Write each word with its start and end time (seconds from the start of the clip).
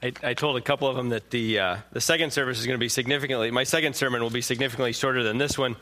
I, 0.00 0.12
I, 0.22 0.34
told 0.34 0.56
a 0.56 0.60
couple 0.60 0.86
of 0.86 0.94
them 0.94 1.08
that 1.08 1.30
the 1.30 1.58
uh, 1.58 1.76
the 1.90 2.00
second 2.00 2.32
service 2.32 2.60
is 2.60 2.66
going 2.66 2.76
to 2.76 2.80
be 2.80 2.88
significantly. 2.88 3.50
My 3.50 3.64
second 3.64 3.96
sermon 3.96 4.22
will 4.22 4.30
be 4.30 4.42
significantly 4.42 4.92
shorter 4.92 5.24
than 5.24 5.38
this 5.38 5.58
one 5.58 5.74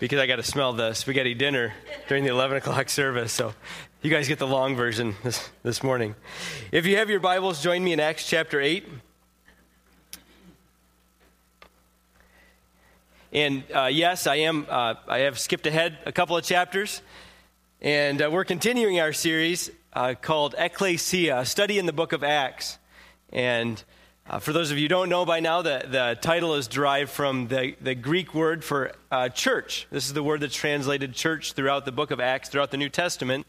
because 0.00 0.18
I 0.18 0.26
got 0.26 0.36
to 0.36 0.42
smell 0.42 0.72
the 0.72 0.92
spaghetti 0.92 1.34
dinner 1.34 1.72
during 2.08 2.24
the 2.24 2.30
11 2.30 2.56
o'clock 2.56 2.88
service. 2.88 3.32
So 3.32 3.54
you 4.02 4.10
guys 4.10 4.26
get 4.26 4.40
the 4.40 4.46
long 4.46 4.74
version 4.74 5.14
this 5.22 5.48
this 5.62 5.84
morning. 5.84 6.16
If 6.72 6.84
you 6.84 6.96
have 6.96 7.10
your 7.10 7.20
Bibles, 7.20 7.62
join 7.62 7.84
me 7.84 7.92
in 7.92 8.00
Acts 8.00 8.28
chapter 8.28 8.60
eight. 8.60 8.88
And 13.32 13.62
uh, 13.72 13.84
yes, 13.84 14.26
I 14.26 14.36
am. 14.36 14.66
Uh, 14.68 14.94
I 15.06 15.18
have 15.18 15.38
skipped 15.38 15.68
ahead 15.68 15.96
a 16.06 16.10
couple 16.10 16.36
of 16.36 16.42
chapters, 16.42 17.02
and 17.80 18.20
uh, 18.20 18.28
we're 18.32 18.44
continuing 18.44 18.98
our 18.98 19.12
series 19.12 19.70
uh, 19.92 20.14
called 20.20 20.56
Ecclesia, 20.58 21.44
study 21.44 21.78
in 21.78 21.86
the 21.86 21.92
book 21.92 22.12
of 22.12 22.24
Acts. 22.24 22.79
And 23.32 23.82
uh, 24.28 24.38
for 24.38 24.52
those 24.52 24.70
of 24.70 24.78
you 24.78 24.84
who 24.84 24.88
don't 24.88 25.08
know 25.08 25.24
by 25.24 25.40
now, 25.40 25.62
the, 25.62 25.84
the 25.88 26.18
title 26.20 26.54
is 26.54 26.68
derived 26.68 27.10
from 27.10 27.48
the, 27.48 27.74
the 27.80 27.94
Greek 27.94 28.34
word 28.34 28.62
for 28.62 28.92
uh, 29.10 29.28
church. 29.28 29.86
This 29.90 30.06
is 30.06 30.12
the 30.12 30.22
word 30.22 30.40
that's 30.40 30.54
translated 30.54 31.14
church 31.14 31.54
throughout 31.54 31.84
the 31.84 31.92
book 31.92 32.10
of 32.10 32.20
Acts, 32.20 32.48
throughout 32.48 32.70
the 32.70 32.76
New 32.76 32.88
Testament. 32.88 33.46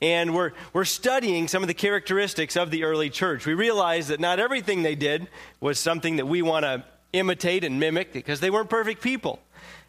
And 0.00 0.34
we're, 0.34 0.52
we're 0.72 0.84
studying 0.84 1.48
some 1.48 1.62
of 1.62 1.68
the 1.68 1.74
characteristics 1.74 2.56
of 2.56 2.70
the 2.70 2.84
early 2.84 3.10
church. 3.10 3.46
We 3.46 3.54
realize 3.54 4.08
that 4.08 4.20
not 4.20 4.38
everything 4.38 4.82
they 4.82 4.94
did 4.94 5.28
was 5.60 5.78
something 5.78 6.16
that 6.16 6.26
we 6.26 6.42
want 6.42 6.64
to 6.64 6.84
imitate 7.12 7.64
and 7.64 7.80
mimic 7.80 8.12
because 8.12 8.40
they 8.40 8.50
weren't 8.50 8.68
perfect 8.68 9.02
people. 9.02 9.40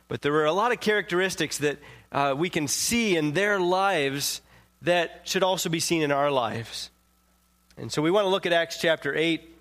But 0.07 0.21
there 0.21 0.31
were 0.31 0.45
a 0.45 0.53
lot 0.53 0.71
of 0.71 0.79
characteristics 0.79 1.57
that 1.59 1.79
uh, 2.11 2.35
we 2.37 2.49
can 2.49 2.67
see 2.67 3.17
in 3.17 3.33
their 3.33 3.59
lives 3.59 4.41
that 4.81 5.21
should 5.23 5.43
also 5.43 5.69
be 5.69 5.79
seen 5.79 6.01
in 6.01 6.11
our 6.11 6.31
lives. 6.31 6.89
And 7.79 7.91
so 7.91 8.01
we 8.01 8.09
want 8.09 8.25
to 8.25 8.29
look 8.29 8.47
at 8.47 8.53
Acts 8.53 8.79
chapter 8.79 9.15
8 9.15 9.55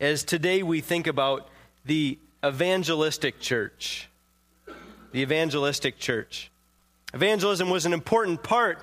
as 0.00 0.24
today 0.24 0.62
we 0.62 0.80
think 0.80 1.06
about 1.06 1.46
the 1.84 2.18
evangelistic 2.42 3.38
church. 3.38 4.08
The 5.12 5.20
evangelistic 5.20 5.98
church. 5.98 6.50
Evangelism 7.12 7.68
was 7.68 7.84
an 7.84 7.92
important 7.92 8.42
part 8.42 8.82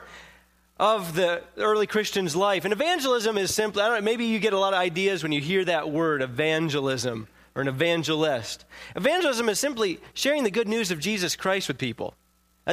of 0.80 1.16
the 1.16 1.42
early 1.58 1.88
Christian's 1.88 2.36
life. 2.36 2.66
And 2.66 2.72
evangelism 2.72 3.36
is 3.36 3.52
simply, 3.52 3.82
I 3.82 3.88
don't 3.88 3.98
know, 3.98 4.06
maybe 4.06 4.26
you 4.26 4.38
get 4.38 4.54
a 4.54 4.60
lot 4.60 4.74
of 4.74 4.80
ideas 4.80 5.24
when 5.24 5.32
you 5.32 5.42
hear 5.42 5.66
that 5.66 5.90
word, 5.90 6.22
evangelism, 6.22 7.28
or 7.56 7.64
an 7.64 7.68
evangelist. 7.68 8.64
Evangelism 8.96 9.50
is 9.50 9.60
simply 9.60 10.00
sharing 10.14 10.44
the 10.44 10.52
good 10.52 10.68
news 10.68 10.92
of 10.92 11.00
Jesus 11.00 11.36
Christ 11.36 11.68
with 11.68 11.80
people. 11.80 12.14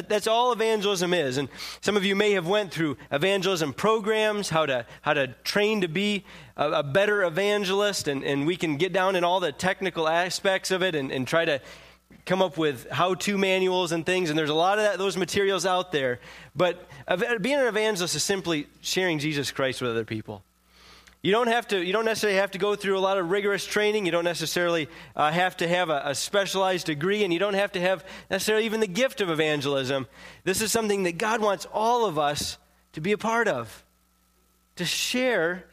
That's 0.02 0.27
all 0.27 0.52
evangelism 0.52 1.14
is. 1.14 1.39
And 1.39 1.48
some 1.80 1.97
of 1.97 2.05
you 2.05 2.14
may 2.14 2.33
have 2.33 2.47
went 2.47 2.72
through 2.72 2.97
evangelism 3.11 3.72
programs, 3.72 4.50
how 4.50 4.66
to, 4.66 4.86
how 5.02 5.14
to 5.14 5.28
train 5.44 5.80
to 5.80 5.89
be 5.89 6.25
a, 6.56 6.70
a 6.70 6.83
better 6.83 7.25
evangelist, 7.25 8.08
and, 8.08 8.22
and 8.22 8.47
we 8.47 8.56
can 8.56 8.77
get 8.77 8.92
down 8.92 9.17
in 9.17 9.24
all 9.24 9.41
the 9.41 9.52
technical 9.52 10.06
aspects 10.08 10.70
of 10.70 10.83
it 10.83 10.94
and, 10.94 11.11
and 11.11 11.27
try 11.27 11.44
to 11.44 11.61
come 12.24 12.42
up 12.42 12.58
with 12.58 12.91
how-to 12.91 13.39
manuals 13.39 13.92
and 13.92 14.05
things, 14.05 14.30
and 14.30 14.39
there's 14.39 14.50
a 14.50 14.55
lot 14.55 14.78
of 14.78 14.84
that, 14.84 14.98
those 14.98 15.17
materials 15.17 15.64
out 15.64 15.92
there. 15.92 16.20
But 16.55 16.89
being 17.41 17.56
an 17.56 17.67
evangelist 17.67 18.14
is 18.14 18.22
simply 18.22 18.67
sharing 18.80 19.19
Jesus 19.19 19.50
Christ 19.50 19.80
with 19.80 19.91
other 19.91 20.05
people. 20.05 20.42
You 21.27 21.32
don't 21.32 21.48
have 21.48 21.66
to. 21.69 21.84
You 21.84 21.92
don't 21.92 22.05
necessarily 22.05 22.38
have 22.38 22.52
to 22.52 22.58
go 22.58 22.77
through 22.77 22.96
a 22.96 23.00
lot 23.00 23.19
of 23.19 23.32
rigorous 23.32 23.66
training. 23.66 24.06
You 24.06 24.12
don't 24.12 24.22
necessarily 24.22 24.86
uh, 25.16 25.33
have 25.33 25.56
to 25.56 25.66
have 25.66 25.91
a, 25.91 26.02
a, 26.05 26.14
specialized 26.14 26.86
degree, 26.86 27.24
and 27.24 27.33
you 27.33 27.41
don't 27.41 27.55
have 27.55 27.72
to 27.72 27.80
have 27.80 28.05
necessarily 28.30 28.64
even 28.64 28.78
the 28.78 28.86
gift 28.86 29.20
of 29.20 29.28
evangelism. 29.28 30.06
This 30.44 30.62
is 30.62 30.70
something 30.70 31.02
that 31.02 31.18
God 31.18 31.41
wants 31.41 31.66
all 31.74 32.06
of 32.06 32.16
us 32.16 32.58
to 32.92 33.00
be 33.00 33.10
a 33.10 33.18
part 33.18 33.48
of, 33.48 33.84
to 34.77 34.84
share 34.84 35.64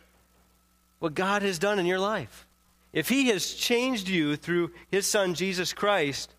what 0.98 1.14
God 1.14 1.44
has 1.44 1.60
done 1.60 1.78
in 1.78 1.86
your 1.86 2.00
life. 2.00 2.48
If 2.92 3.08
He 3.08 3.28
has 3.28 3.54
changed 3.54 4.10
you 4.10 4.36
through 4.36 4.72
His 4.90 5.06
Son 5.06 5.36
Jesus 5.36 5.72
Christ, 5.72 6.34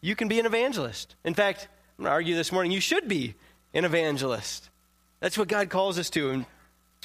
you 0.00 0.16
can 0.16 0.26
be 0.26 0.40
an 0.40 0.46
evangelist. 0.46 1.14
In 1.24 1.34
fact, 1.34 1.68
I'm 1.96 2.02
going 2.02 2.10
to 2.10 2.12
argue 2.12 2.34
this 2.34 2.50
morning. 2.50 2.72
You 2.72 2.80
should 2.80 3.06
be 3.06 3.36
an 3.72 3.84
evangelist. 3.84 4.68
That's 5.20 5.38
what 5.38 5.46
God 5.46 5.70
calls 5.70 5.96
us 5.96 6.10
to. 6.10 6.30
And 6.30 6.46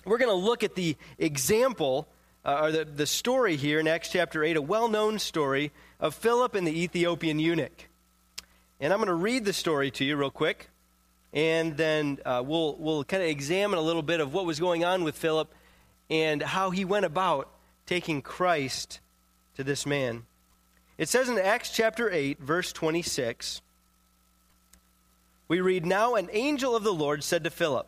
we're 0.05 0.17
going 0.17 0.29
to 0.29 0.45
look 0.45 0.63
at 0.63 0.75
the 0.75 0.95
example, 1.17 2.07
uh, 2.45 2.59
or 2.61 2.71
the, 2.71 2.85
the 2.85 3.05
story 3.05 3.55
here 3.55 3.79
in 3.79 3.87
Acts 3.87 4.09
chapter 4.09 4.43
8, 4.43 4.57
a 4.57 4.61
well 4.61 4.87
known 4.87 5.19
story 5.19 5.71
of 5.99 6.15
Philip 6.15 6.55
and 6.55 6.67
the 6.67 6.83
Ethiopian 6.83 7.39
eunuch. 7.39 7.89
And 8.79 8.91
I'm 8.91 8.99
going 8.99 9.07
to 9.07 9.13
read 9.13 9.45
the 9.45 9.53
story 9.53 9.91
to 9.91 10.03
you 10.03 10.17
real 10.17 10.31
quick, 10.31 10.69
and 11.31 11.77
then 11.77 12.19
uh, 12.25 12.43
we'll, 12.45 12.75
we'll 12.77 13.03
kind 13.03 13.23
of 13.23 13.29
examine 13.29 13.79
a 13.79 13.81
little 13.81 14.01
bit 14.01 14.19
of 14.19 14.33
what 14.33 14.45
was 14.45 14.59
going 14.59 14.83
on 14.83 15.03
with 15.03 15.15
Philip 15.15 15.53
and 16.09 16.41
how 16.41 16.69
he 16.69 16.83
went 16.83 17.05
about 17.05 17.49
taking 17.85 18.21
Christ 18.21 18.99
to 19.55 19.63
this 19.63 19.85
man. 19.85 20.23
It 20.97 21.09
says 21.09 21.29
in 21.29 21.39
Acts 21.39 21.69
chapter 21.71 22.09
8, 22.09 22.39
verse 22.39 22.71
26, 22.71 23.61
we 25.47 25.61
read, 25.61 25.85
Now 25.85 26.15
an 26.15 26.29
angel 26.31 26.75
of 26.75 26.83
the 26.83 26.93
Lord 26.93 27.23
said 27.23 27.43
to 27.43 27.49
Philip, 27.49 27.87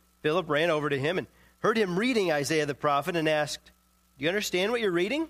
Philip 0.21 0.49
ran 0.49 0.69
over 0.69 0.89
to 0.89 0.99
him 0.99 1.17
and 1.17 1.27
heard 1.59 1.77
him 1.77 1.97
reading 1.97 2.31
Isaiah 2.31 2.65
the 2.65 2.75
prophet 2.75 3.15
and 3.15 3.27
asked, 3.27 3.71
Do 4.17 4.23
you 4.23 4.29
understand 4.29 4.71
what 4.71 4.81
you're 4.81 4.91
reading? 4.91 5.27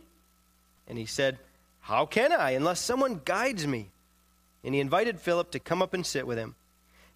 And 0.87 0.97
he 0.97 1.05
said, 1.05 1.39
How 1.81 2.05
can 2.05 2.31
I, 2.31 2.51
unless 2.51 2.79
someone 2.79 3.21
guides 3.23 3.65
me? 3.65 3.89
And 4.63 4.73
he 4.73 4.81
invited 4.81 5.19
Philip 5.19 5.51
to 5.51 5.59
come 5.59 5.81
up 5.81 5.93
and 5.93 6.05
sit 6.05 6.27
with 6.27 6.37
him. 6.37 6.55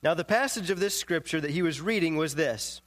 Now, 0.02 0.14
the 0.14 0.24
passage 0.24 0.70
of 0.70 0.80
this 0.80 1.00
scripture 1.00 1.42
that 1.42 1.52
he 1.52 1.62
was 1.62 1.82
reading 1.82 2.16
was 2.16 2.36
this, 2.36 2.82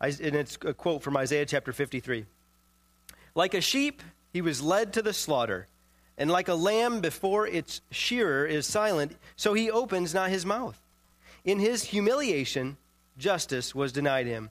and 0.00 0.36
it's 0.36 0.56
a 0.64 0.74
quote 0.74 1.02
from 1.02 1.16
Isaiah 1.16 1.46
chapter 1.46 1.72
53. 1.72 2.24
Like 3.34 3.54
a 3.54 3.60
sheep, 3.60 4.02
he 4.32 4.40
was 4.40 4.62
led 4.62 4.92
to 4.92 5.02
the 5.02 5.12
slaughter, 5.12 5.68
and 6.18 6.30
like 6.30 6.48
a 6.48 6.54
lamb 6.54 7.00
before 7.00 7.46
its 7.46 7.80
shearer 7.90 8.46
is 8.46 8.66
silent, 8.66 9.16
so 9.36 9.54
he 9.54 9.70
opens 9.70 10.14
not 10.14 10.30
his 10.30 10.46
mouth. 10.46 10.78
In 11.44 11.58
his 11.58 11.84
humiliation, 11.84 12.76
justice 13.18 13.74
was 13.74 13.92
denied 13.92 14.26
him. 14.26 14.50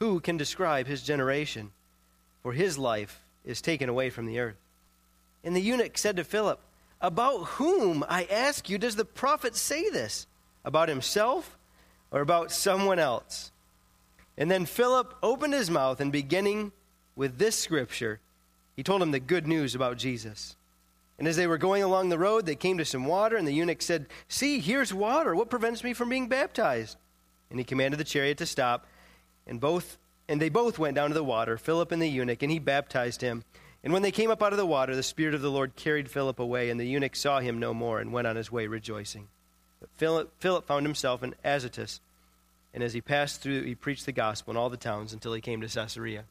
Who 0.00 0.20
can 0.20 0.36
describe 0.36 0.86
his 0.86 1.02
generation? 1.02 1.70
For 2.42 2.52
his 2.52 2.78
life 2.78 3.20
is 3.44 3.60
taken 3.60 3.88
away 3.88 4.10
from 4.10 4.26
the 4.26 4.38
earth. 4.38 4.56
And 5.42 5.54
the 5.54 5.60
eunuch 5.60 5.98
said 5.98 6.16
to 6.16 6.24
Philip, 6.24 6.60
About 7.00 7.44
whom, 7.44 8.04
I 8.08 8.24
ask 8.24 8.68
you, 8.68 8.78
does 8.78 8.96
the 8.96 9.04
prophet 9.04 9.56
say 9.56 9.90
this? 9.90 10.26
About 10.64 10.88
himself 10.88 11.58
or 12.10 12.20
about 12.20 12.52
someone 12.52 12.98
else? 12.98 13.52
And 14.36 14.50
then 14.50 14.66
Philip 14.66 15.14
opened 15.22 15.54
his 15.54 15.70
mouth, 15.70 16.00
and 16.00 16.10
beginning 16.10 16.72
with 17.14 17.38
this 17.38 17.56
scripture, 17.58 18.20
he 18.74 18.82
told 18.82 19.00
him 19.00 19.12
the 19.12 19.20
good 19.20 19.46
news 19.46 19.74
about 19.74 19.98
Jesus. 19.98 20.56
And 21.18 21.28
as 21.28 21.36
they 21.36 21.46
were 21.46 21.58
going 21.58 21.82
along 21.82 22.08
the 22.08 22.18
road, 22.18 22.44
they 22.44 22.56
came 22.56 22.78
to 22.78 22.84
some 22.84 23.04
water, 23.04 23.36
and 23.36 23.46
the 23.46 23.54
eunuch 23.54 23.82
said, 23.82 24.06
See, 24.28 24.58
here's 24.58 24.92
water. 24.92 25.36
What 25.36 25.50
prevents 25.50 25.84
me 25.84 25.92
from 25.92 26.08
being 26.08 26.28
baptized? 26.28 26.96
And 27.54 27.60
he 27.60 27.64
commanded 27.64 28.00
the 28.00 28.04
chariot 28.04 28.38
to 28.38 28.46
stop, 28.46 28.84
and 29.46 29.60
both 29.60 29.96
and 30.28 30.42
they 30.42 30.48
both 30.48 30.76
went 30.76 30.96
down 30.96 31.10
to 31.10 31.14
the 31.14 31.22
water, 31.22 31.56
Philip 31.56 31.92
and 31.92 32.02
the 32.02 32.08
eunuch, 32.08 32.42
and 32.42 32.50
he 32.50 32.58
baptized 32.58 33.20
him. 33.20 33.44
And 33.84 33.92
when 33.92 34.02
they 34.02 34.10
came 34.10 34.28
up 34.28 34.42
out 34.42 34.52
of 34.52 34.58
the 34.58 34.66
water, 34.66 34.96
the 34.96 35.04
Spirit 35.04 35.36
of 35.36 35.40
the 35.40 35.52
Lord 35.52 35.76
carried 35.76 36.10
Philip 36.10 36.40
away, 36.40 36.68
and 36.68 36.80
the 36.80 36.84
eunuch 36.84 37.14
saw 37.14 37.38
him 37.38 37.60
no 37.60 37.72
more 37.72 38.00
and 38.00 38.12
went 38.12 38.26
on 38.26 38.34
his 38.34 38.50
way 38.50 38.66
rejoicing. 38.66 39.28
But 39.78 39.90
Philip, 39.96 40.32
Philip 40.40 40.66
found 40.66 40.84
himself 40.84 41.22
in 41.22 41.36
Azotus, 41.44 42.00
and 42.72 42.82
as 42.82 42.92
he 42.92 43.00
passed 43.00 43.40
through, 43.40 43.62
he 43.62 43.76
preached 43.76 44.04
the 44.04 44.10
gospel 44.10 44.50
in 44.50 44.56
all 44.56 44.68
the 44.68 44.76
towns 44.76 45.12
until 45.12 45.32
he 45.32 45.40
came 45.40 45.60
to 45.60 45.68
Caesarea. 45.68 46.24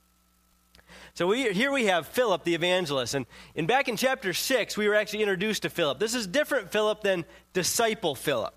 So 1.14 1.26
we, 1.26 1.54
here 1.54 1.72
we 1.72 1.86
have 1.86 2.06
Philip 2.06 2.44
the 2.44 2.56
evangelist. 2.56 3.14
And, 3.14 3.26
and 3.56 3.66
back 3.66 3.88
in 3.88 3.96
chapter 3.96 4.34
6, 4.34 4.76
we 4.76 4.90
were 4.90 4.96
actually 4.96 5.22
introduced 5.22 5.62
to 5.62 5.70
Philip. 5.70 6.00
This 6.00 6.16
is 6.16 6.28
different 6.28 6.74
Philip 6.74 7.02
than 7.02 7.24
disciple 7.54 8.16
Philip. 8.16 8.54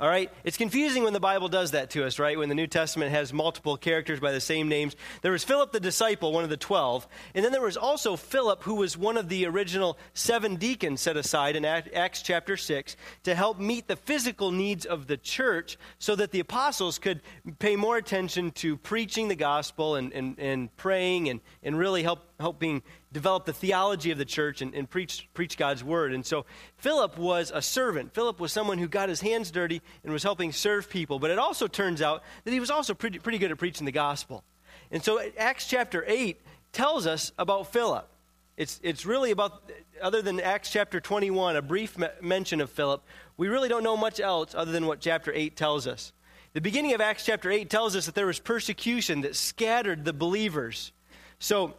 All 0.00 0.08
right? 0.08 0.30
It's 0.44 0.56
confusing 0.56 1.02
when 1.02 1.12
the 1.12 1.18
Bible 1.18 1.48
does 1.48 1.72
that 1.72 1.90
to 1.90 2.04
us, 2.04 2.20
right? 2.20 2.38
When 2.38 2.48
the 2.48 2.54
New 2.54 2.68
Testament 2.68 3.10
has 3.10 3.32
multiple 3.32 3.76
characters 3.76 4.20
by 4.20 4.30
the 4.30 4.40
same 4.40 4.68
names. 4.68 4.94
There 5.22 5.32
was 5.32 5.42
Philip 5.42 5.72
the 5.72 5.80
disciple, 5.80 6.32
one 6.32 6.44
of 6.44 6.50
the 6.50 6.56
12. 6.56 7.08
And 7.34 7.44
then 7.44 7.50
there 7.50 7.62
was 7.62 7.76
also 7.76 8.14
Philip, 8.14 8.62
who 8.62 8.76
was 8.76 8.96
one 8.96 9.16
of 9.16 9.28
the 9.28 9.44
original 9.46 9.98
seven 10.14 10.54
deacons 10.54 11.00
set 11.00 11.16
aside 11.16 11.56
in 11.56 11.64
Acts 11.64 12.22
chapter 12.22 12.56
6 12.56 12.96
to 13.24 13.34
help 13.34 13.58
meet 13.58 13.88
the 13.88 13.96
physical 13.96 14.52
needs 14.52 14.86
of 14.86 15.08
the 15.08 15.16
church 15.16 15.76
so 15.98 16.14
that 16.14 16.30
the 16.30 16.40
apostles 16.40 17.00
could 17.00 17.20
pay 17.58 17.74
more 17.74 17.96
attention 17.96 18.52
to 18.52 18.76
preaching 18.76 19.26
the 19.26 19.34
gospel 19.34 19.96
and, 19.96 20.12
and, 20.12 20.38
and 20.38 20.76
praying 20.76 21.28
and, 21.28 21.40
and 21.64 21.76
really 21.76 22.04
help 22.04 22.20
helping 22.40 22.82
develop 23.12 23.46
the 23.46 23.52
theology 23.52 24.10
of 24.10 24.18
the 24.18 24.24
church 24.24 24.60
and, 24.60 24.74
and 24.74 24.88
preach, 24.88 25.28
preach 25.34 25.56
God's 25.56 25.82
word. 25.82 26.12
And 26.12 26.24
so 26.24 26.44
Philip 26.76 27.16
was 27.16 27.50
a 27.54 27.62
servant. 27.62 28.12
Philip 28.12 28.38
was 28.38 28.52
someone 28.52 28.78
who 28.78 28.88
got 28.88 29.08
his 29.08 29.20
hands 29.20 29.50
dirty 29.50 29.80
and 30.04 30.12
was 30.12 30.22
helping 30.22 30.52
serve 30.52 30.90
people. 30.90 31.18
But 31.18 31.30
it 31.30 31.38
also 31.38 31.66
turns 31.66 32.02
out 32.02 32.22
that 32.44 32.52
he 32.52 32.60
was 32.60 32.70
also 32.70 32.94
pretty, 32.94 33.18
pretty 33.18 33.38
good 33.38 33.50
at 33.50 33.58
preaching 33.58 33.86
the 33.86 33.92
gospel. 33.92 34.44
And 34.90 35.02
so 35.02 35.20
Acts 35.38 35.66
chapter 35.66 36.04
8 36.06 36.40
tells 36.72 37.06
us 37.06 37.32
about 37.38 37.72
Philip. 37.72 38.08
It's, 38.56 38.80
it's 38.82 39.06
really 39.06 39.30
about, 39.30 39.70
other 40.02 40.20
than 40.20 40.40
Acts 40.40 40.70
chapter 40.70 41.00
21, 41.00 41.56
a 41.56 41.62
brief 41.62 41.96
me- 41.96 42.08
mention 42.20 42.60
of 42.60 42.70
Philip, 42.70 43.02
we 43.36 43.48
really 43.48 43.68
don't 43.68 43.84
know 43.84 43.96
much 43.96 44.18
else 44.18 44.54
other 44.54 44.72
than 44.72 44.86
what 44.86 45.00
chapter 45.00 45.32
8 45.32 45.56
tells 45.56 45.86
us. 45.86 46.12
The 46.54 46.60
beginning 46.60 46.92
of 46.92 47.00
Acts 47.00 47.24
chapter 47.24 47.50
8 47.50 47.70
tells 47.70 47.94
us 47.94 48.06
that 48.06 48.16
there 48.16 48.26
was 48.26 48.40
persecution 48.40 49.20
that 49.20 49.36
scattered 49.36 50.04
the 50.04 50.12
believers. 50.12 50.92
So, 51.38 51.74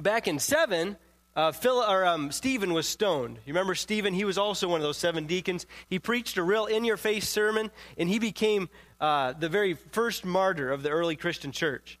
back 0.00 0.26
in 0.28 0.38
7, 0.38 0.96
uh, 1.36 1.52
Phil, 1.52 1.76
or, 1.76 2.04
um, 2.04 2.32
Stephen 2.32 2.72
was 2.72 2.88
stoned. 2.88 3.36
You 3.46 3.52
remember 3.52 3.74
Stephen? 3.74 4.14
He 4.14 4.24
was 4.24 4.38
also 4.38 4.68
one 4.68 4.80
of 4.80 4.82
those 4.82 4.96
seven 4.96 5.26
deacons. 5.26 5.66
He 5.88 5.98
preached 5.98 6.36
a 6.36 6.42
real 6.42 6.66
in 6.66 6.84
your 6.84 6.96
face 6.96 7.28
sermon, 7.28 7.70
and 7.96 8.08
he 8.08 8.18
became 8.18 8.68
uh, 9.00 9.32
the 9.32 9.48
very 9.48 9.74
first 9.74 10.24
martyr 10.24 10.70
of 10.70 10.82
the 10.82 10.90
early 10.90 11.16
Christian 11.16 11.52
church. 11.52 11.98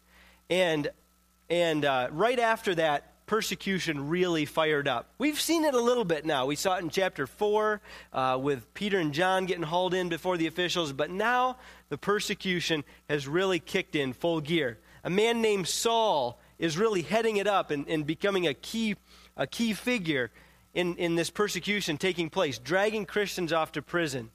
And, 0.48 0.88
and 1.48 1.84
uh, 1.84 2.08
right 2.10 2.38
after 2.38 2.74
that, 2.74 3.26
persecution 3.26 4.08
really 4.08 4.44
fired 4.44 4.88
up. 4.88 5.14
We've 5.16 5.40
seen 5.40 5.64
it 5.64 5.74
a 5.74 5.80
little 5.80 6.04
bit 6.04 6.26
now. 6.26 6.46
We 6.46 6.56
saw 6.56 6.74
it 6.76 6.82
in 6.82 6.90
chapter 6.90 7.28
4 7.28 7.80
uh, 8.12 8.38
with 8.42 8.74
Peter 8.74 8.98
and 8.98 9.14
John 9.14 9.46
getting 9.46 9.62
hauled 9.62 9.94
in 9.94 10.08
before 10.08 10.36
the 10.36 10.48
officials, 10.48 10.92
but 10.92 11.10
now 11.10 11.56
the 11.90 11.96
persecution 11.96 12.82
has 13.08 13.28
really 13.28 13.60
kicked 13.60 13.94
in 13.94 14.12
full 14.12 14.40
gear. 14.40 14.78
A 15.04 15.10
man 15.10 15.40
named 15.40 15.68
Saul 15.68 16.40
is 16.60 16.78
really 16.78 17.02
heading 17.02 17.38
it 17.38 17.48
up 17.48 17.72
and, 17.72 17.88
and 17.88 18.06
becoming 18.06 18.46
a 18.46 18.54
key, 18.54 18.94
a 19.36 19.46
key 19.46 19.72
figure 19.72 20.30
in, 20.74 20.94
in 20.96 21.16
this 21.16 21.30
persecution 21.30 21.96
taking 21.96 22.30
place, 22.30 22.58
dragging 22.58 23.06
Christians 23.06 23.52
off 23.52 23.72
to 23.72 23.82
prison. 23.82 24.30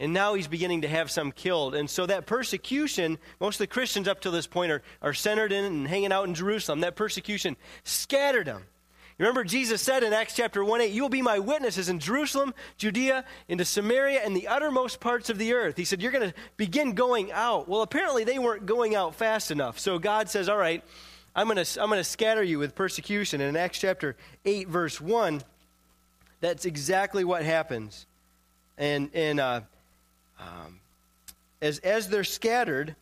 And 0.00 0.12
now 0.12 0.34
he's 0.34 0.48
beginning 0.48 0.82
to 0.82 0.88
have 0.88 1.10
some 1.10 1.30
killed. 1.30 1.76
And 1.76 1.88
so 1.88 2.04
that 2.06 2.26
persecution, 2.26 3.18
most 3.40 3.54
of 3.54 3.58
the 3.60 3.66
Christians 3.68 4.08
up 4.08 4.20
to 4.22 4.30
this 4.30 4.48
point 4.48 4.72
are, 4.72 4.82
are 5.00 5.14
centered 5.14 5.52
in 5.52 5.64
and 5.64 5.86
hanging 5.86 6.12
out 6.12 6.26
in 6.26 6.34
Jerusalem. 6.34 6.80
That 6.80 6.96
persecution 6.96 7.56
scattered 7.84 8.48
them. 8.48 8.64
Remember, 9.18 9.44
Jesus 9.44 9.80
said 9.80 10.02
in 10.02 10.12
Acts 10.12 10.34
chapter 10.34 10.64
1 10.64 10.80
8, 10.80 10.90
You 10.90 11.02
will 11.02 11.08
be 11.08 11.22
my 11.22 11.38
witnesses 11.38 11.88
in 11.88 12.00
Jerusalem, 12.00 12.54
Judea, 12.76 13.24
into 13.46 13.64
Samaria, 13.64 14.22
and 14.24 14.34
the 14.34 14.48
uttermost 14.48 14.98
parts 14.98 15.30
of 15.30 15.38
the 15.38 15.52
earth. 15.52 15.76
He 15.76 15.84
said, 15.84 16.02
You're 16.02 16.10
going 16.10 16.30
to 16.30 16.34
begin 16.56 16.94
going 16.94 17.30
out. 17.30 17.68
Well, 17.68 17.82
apparently 17.82 18.24
they 18.24 18.40
weren't 18.40 18.66
going 18.66 18.96
out 18.96 19.14
fast 19.14 19.52
enough. 19.52 19.78
So 19.78 20.00
God 20.00 20.28
says, 20.28 20.48
All 20.48 20.56
right, 20.56 20.82
I'm 21.34 21.48
going 21.48 21.64
to, 21.64 21.82
I'm 21.82 21.88
going 21.88 21.98
to 21.98 22.04
scatter 22.04 22.42
you 22.42 22.58
with 22.58 22.74
persecution. 22.74 23.40
And 23.40 23.50
in 23.50 23.56
Acts 23.56 23.78
chapter 23.78 24.16
8, 24.44 24.68
verse 24.68 25.00
1, 25.00 25.42
that's 26.40 26.64
exactly 26.64 27.24
what 27.24 27.42
happens. 27.42 28.06
And, 28.76 29.10
and 29.14 29.40
uh, 29.40 29.60
um, 30.38 30.80
as, 31.62 31.78
as 31.78 32.08
they're 32.08 32.24
scattered, 32.24 32.96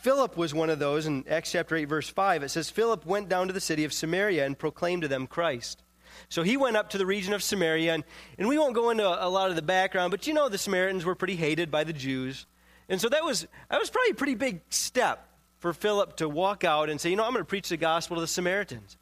Philip 0.00 0.36
was 0.36 0.52
one 0.52 0.70
of 0.70 0.78
those. 0.78 1.06
In 1.06 1.24
Acts 1.28 1.52
chapter 1.52 1.76
8, 1.76 1.84
verse 1.84 2.08
5, 2.08 2.42
it 2.42 2.48
says, 2.48 2.70
Philip 2.70 3.06
went 3.06 3.28
down 3.28 3.46
to 3.46 3.52
the 3.52 3.60
city 3.60 3.84
of 3.84 3.92
Samaria 3.92 4.44
and 4.44 4.58
proclaimed 4.58 5.02
to 5.02 5.08
them 5.08 5.26
Christ. 5.26 5.82
So 6.28 6.42
he 6.42 6.56
went 6.56 6.76
up 6.76 6.90
to 6.90 6.98
the 6.98 7.06
region 7.06 7.34
of 7.34 7.42
Samaria, 7.42 7.94
and, 7.94 8.04
and 8.38 8.48
we 8.48 8.58
won't 8.58 8.74
go 8.74 8.90
into 8.90 9.06
a, 9.06 9.28
a 9.28 9.30
lot 9.30 9.50
of 9.50 9.56
the 9.56 9.62
background, 9.62 10.10
but 10.10 10.26
you 10.26 10.34
know 10.34 10.48
the 10.48 10.58
Samaritans 10.58 11.04
were 11.04 11.14
pretty 11.14 11.36
hated 11.36 11.70
by 11.70 11.84
the 11.84 11.92
Jews. 11.92 12.46
And 12.88 13.00
so 13.00 13.08
that 13.08 13.24
was, 13.24 13.46
that 13.70 13.78
was 13.78 13.90
probably 13.90 14.10
a 14.10 14.14
pretty 14.14 14.34
big 14.34 14.60
step 14.70 15.25
for 15.66 15.72
Philip 15.72 16.14
to 16.18 16.28
walk 16.28 16.62
out 16.62 16.88
and 16.88 17.00
say, 17.00 17.10
you 17.10 17.16
know, 17.16 17.24
I'm 17.24 17.32
going 17.32 17.42
to 17.42 17.48
preach 17.48 17.70
the 17.70 17.76
gospel 17.76 18.18
to 18.18 18.20
the 18.20 18.28
Samaritans. 18.28 18.96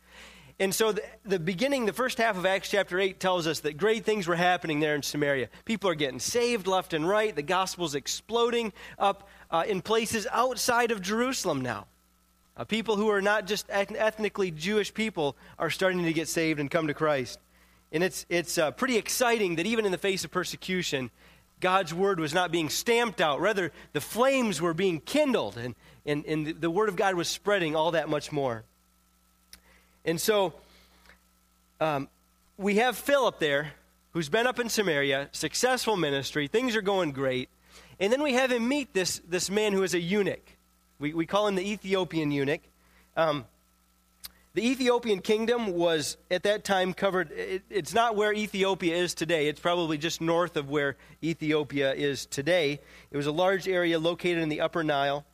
And 0.58 0.74
so 0.74 0.92
the, 0.92 1.02
the, 1.26 1.38
beginning, 1.38 1.84
the 1.84 1.92
first 1.92 2.16
half 2.16 2.38
of 2.38 2.46
Acts 2.46 2.70
chapter 2.70 2.98
8 2.98 3.20
tells 3.20 3.46
us 3.46 3.60
that 3.60 3.76
great 3.76 4.06
things 4.06 4.26
were 4.26 4.34
happening 4.34 4.80
there 4.80 4.94
in 4.94 5.02
Samaria. 5.02 5.50
People 5.66 5.90
are 5.90 5.94
getting 5.94 6.20
saved 6.20 6.66
left 6.66 6.94
and 6.94 7.06
right. 7.06 7.36
The 7.36 7.42
gospel's 7.42 7.94
exploding 7.94 8.72
up 8.98 9.28
uh, 9.50 9.64
in 9.68 9.82
places 9.82 10.26
outside 10.32 10.90
of 10.90 11.02
Jerusalem 11.02 11.60
now. 11.60 11.86
Uh, 12.56 12.64
people 12.64 12.96
who 12.96 13.10
are 13.10 13.20
not 13.20 13.46
just 13.46 13.66
ethnically 13.68 14.50
Jewish 14.50 14.94
people 14.94 15.36
are 15.58 15.68
starting 15.68 16.02
to 16.04 16.14
get 16.14 16.28
saved 16.28 16.60
and 16.60 16.70
come 16.70 16.86
to 16.86 16.94
Christ. 16.94 17.40
And 17.92 18.02
it's, 18.02 18.24
it's 18.30 18.56
uh, 18.56 18.70
pretty 18.70 18.96
exciting 18.96 19.56
that 19.56 19.66
even 19.66 19.84
in 19.84 19.92
the 19.92 19.98
face 19.98 20.24
of 20.24 20.30
persecution, 20.30 21.10
God's 21.60 21.92
word 21.92 22.20
was 22.20 22.32
not 22.32 22.50
being 22.50 22.70
stamped 22.70 23.20
out. 23.20 23.40
Rather, 23.40 23.70
the 23.92 24.00
flames 24.00 24.62
were 24.62 24.72
being 24.72 25.00
kindled, 25.00 25.58
and, 25.58 25.74
and, 26.06 26.24
and 26.26 26.60
the 26.60 26.70
word 26.70 26.88
of 26.88 26.96
God 26.96 27.14
was 27.14 27.28
spreading 27.28 27.74
all 27.74 27.92
that 27.92 28.08
much 28.08 28.30
more. 28.32 28.64
And 30.04 30.20
so 30.20 30.52
um, 31.80 32.08
we 32.58 32.76
have 32.76 32.96
Philip 32.96 33.38
there, 33.38 33.72
who's 34.12 34.28
been 34.28 34.46
up 34.46 34.58
in 34.58 34.68
Samaria, 34.68 35.28
successful 35.32 35.96
ministry, 35.96 36.46
things 36.46 36.76
are 36.76 36.82
going 36.82 37.12
great. 37.12 37.48
And 37.98 38.12
then 38.12 38.22
we 38.22 38.34
have 38.34 38.52
him 38.52 38.68
meet 38.68 38.92
this, 38.92 39.20
this 39.28 39.50
man 39.50 39.72
who 39.72 39.82
is 39.82 39.94
a 39.94 40.00
eunuch. 40.00 40.56
We, 40.98 41.14
we 41.14 41.26
call 41.26 41.46
him 41.46 41.54
the 41.54 41.68
Ethiopian 41.68 42.30
eunuch. 42.30 42.60
Um, 43.16 43.46
the 44.54 44.64
Ethiopian 44.64 45.20
kingdom 45.20 45.72
was 45.72 46.16
at 46.30 46.44
that 46.44 46.62
time 46.62 46.94
covered, 46.94 47.32
it, 47.32 47.62
it's 47.70 47.92
not 47.92 48.14
where 48.14 48.32
Ethiopia 48.32 48.94
is 48.94 49.14
today. 49.14 49.48
It's 49.48 49.58
probably 49.58 49.98
just 49.98 50.20
north 50.20 50.56
of 50.56 50.70
where 50.70 50.96
Ethiopia 51.22 51.92
is 51.92 52.26
today. 52.26 52.78
It 53.10 53.16
was 53.16 53.26
a 53.26 53.32
large 53.32 53.66
area 53.66 53.98
located 53.98 54.38
in 54.38 54.48
the 54.48 54.60
upper 54.60 54.84
Nile. 54.84 55.24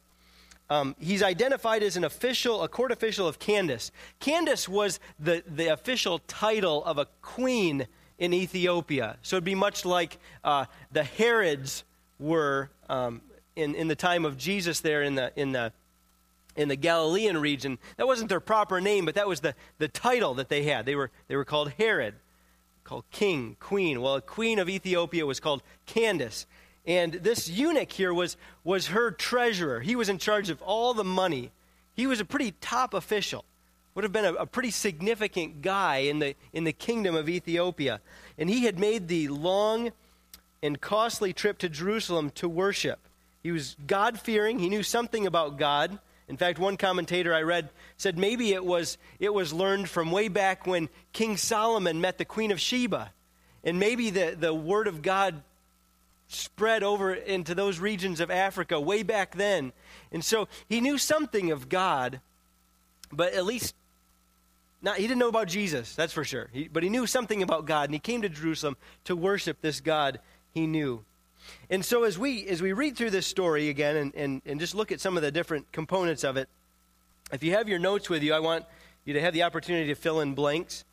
Um, 0.71 0.95
he's 1.01 1.23
identified 1.23 1.83
as 1.83 1.97
an 1.97 2.05
official, 2.05 2.63
a 2.63 2.69
court 2.69 2.93
official 2.93 3.27
of 3.27 3.41
Candace. 3.41 3.91
Candace 4.21 4.69
was 4.69 5.01
the, 5.19 5.43
the 5.47 5.67
official 5.67 6.21
title 6.21 6.85
of 6.85 6.97
a 6.97 7.07
queen 7.23 7.89
in 8.21 8.33
Ethiopia. 8.33 9.17
So 9.23 9.37
it'd 9.37 9.45
be 9.45 9.57
much 9.57 9.85
like 9.85 10.19
uh, 10.45 10.67
the 10.93 11.03
Herods 11.03 11.83
were 12.21 12.71
um, 12.89 13.21
in, 13.57 13.75
in 13.75 13.89
the 13.89 13.97
time 13.97 14.25
of 14.25 14.39
Jesus 14.39 14.81
there 14.81 15.03
in 15.03 15.17
the, 15.17 15.33
in, 15.35 15.51
the, 15.51 15.73
in 16.55 16.69
the 16.69 16.77
Galilean 16.77 17.39
region. 17.39 17.79
That 17.97 18.07
wasn't 18.07 18.29
their 18.29 18.41
proper 18.41 18.81
name, 18.81 19.05
but 19.05 19.17
that 19.17 19.27
was 19.27 19.41
the, 19.41 19.57
the 19.79 19.89
title 19.89 20.35
that 20.35 20.49
they 20.49 20.63
had. 20.63 20.87
They 20.87 20.95
were, 20.95 21.11
they 21.27 21.35
were 21.35 21.45
called 21.45 21.73
Herod, 21.79 22.15
called 22.85 23.05
king, 23.11 23.57
queen. 23.59 24.01
Well, 24.01 24.15
a 24.15 24.21
queen 24.21 24.61
of 24.61 24.69
Ethiopia 24.69 25.27
was 25.27 25.41
called 25.41 25.65
Candace. 25.87 26.47
And 26.87 27.13
this 27.13 27.49
eunuch 27.49 27.93
here 27.93 28.13
was, 28.13 28.37
was 28.65 28.89
her 28.89 29.11
treasurer. 29.11 29.81
He 29.81 29.97
was 29.97 30.09
in 30.09 30.19
charge 30.19 30.51
of 30.51 30.63
all 30.63 30.95
the 30.95 31.05
money. 31.05 31.51
He 31.95 32.07
was 32.07 32.21
a 32.21 32.25
pretty 32.25 32.53
top 32.61 32.95
official, 32.95 33.45
would 33.95 34.05
have 34.05 34.13
been 34.13 34.25
a, 34.25 34.35
a 34.35 34.47
pretty 34.47 34.71
significant 34.71 35.63
guy 35.63 35.99
in 35.99 36.19
the, 36.19 36.35
in 36.53 36.65
the 36.65 36.73
kingdom 36.73 37.15
of 37.15 37.29
Ethiopia. 37.29 38.01
And 38.39 38.49
he 38.49 38.65
had 38.65 38.79
made 38.79 39.09
the 39.09 39.29
long 39.29 39.93
and 40.63 40.81
costly 40.81 41.33
trip 41.33 41.59
to 41.59 41.69
Jerusalem 41.69 42.31
to 42.37 42.49
worship. 42.49 42.99
He 43.43 43.53
was 43.53 43.77
God 43.87 44.19
fearing, 44.19 44.59
he 44.59 44.69
knew 44.69 44.83
something 44.83 45.27
about 45.27 45.59
God. 45.59 45.99
In 46.29 46.37
fact, 46.37 46.59
one 46.59 46.77
commentator 46.77 47.35
I 47.35 47.43
read 47.43 47.71
said 47.97 48.17
maybe 48.17 48.53
it 48.53 48.65
was, 48.65 48.99
it 49.19 49.35
was 49.35 49.53
learned 49.53 49.89
from 49.89 50.13
way 50.13 50.29
back 50.29 50.67
when 50.67 50.89
King 51.13 51.37
Solomon 51.37 52.01
met 52.01 52.19
the 52.19 52.25
Queen 52.25 52.53
of 52.53 52.61
Sheba. 52.61 53.13
And 53.65 53.79
maybe 53.79 54.11
the, 54.11 54.37
the 54.39 54.55
Word 54.55 54.87
of 54.87 55.03
God 55.03 55.43
spread 56.33 56.83
over 56.83 57.13
into 57.13 57.55
those 57.55 57.79
regions 57.79 58.21
of 58.21 58.31
Africa 58.31 58.81
way 58.81 59.03
back 59.03 59.35
then. 59.35 59.73
And 60.13 60.25
so 60.25 60.49
he 60.69 60.81
knew 60.81 60.97
something 60.97 61.51
of 61.51 61.69
God, 61.69 62.21
but 63.13 63.35
at 63.35 63.45
least 63.45 63.75
not, 64.83 64.97
he 64.97 65.03
didn't 65.03 65.19
know 65.19 65.29
about 65.29 65.49
Jesus, 65.49 65.95
that's 65.95 66.13
for 66.13 66.25
sure. 66.25 66.49
He, 66.53 66.69
but 66.69 66.83
he 66.83 66.89
knew 66.89 67.07
something 67.07 67.43
about 67.43 67.67
God, 67.67 67.85
and 67.85 67.95
he 67.95 67.99
came 67.99 68.23
to 68.23 68.29
Jerusalem 68.29 68.77
to 69.05 69.15
worship 69.15 69.61
this 69.61 69.81
God 69.81 70.21
he 70.53 70.67
knew. 70.67 71.05
And 71.69 71.85
so 71.85 72.05
as 72.05 72.19
we 72.19 72.47
as 72.47 72.63
we 72.63 72.73
read 72.73 72.97
through 72.97 73.11
this 73.11 73.27
story 73.27 73.69
again 73.69 73.97
and, 73.97 74.15
and, 74.15 74.43
and 74.47 74.61
just 74.61 74.75
look 74.75 74.93
at 74.93 75.01
some 75.01 75.17
of 75.17 75.23
the 75.23 75.31
different 75.31 75.71
components 75.73 76.23
of 76.23 76.37
it, 76.37 76.49
if 77.33 77.43
you 77.43 77.53
have 77.53 77.69
your 77.69 77.79
notes 77.79 78.09
with 78.09 78.23
you, 78.23 78.33
I 78.35 78.41
want 78.41 78.65
you 79.05 79.15
to 79.15 79.21
have 79.21 79.35
the 79.35 79.43
opportunity 79.43 79.89
to 79.89 79.95
fill 79.95 80.21
in 80.21 80.35
blanks. 80.35 80.85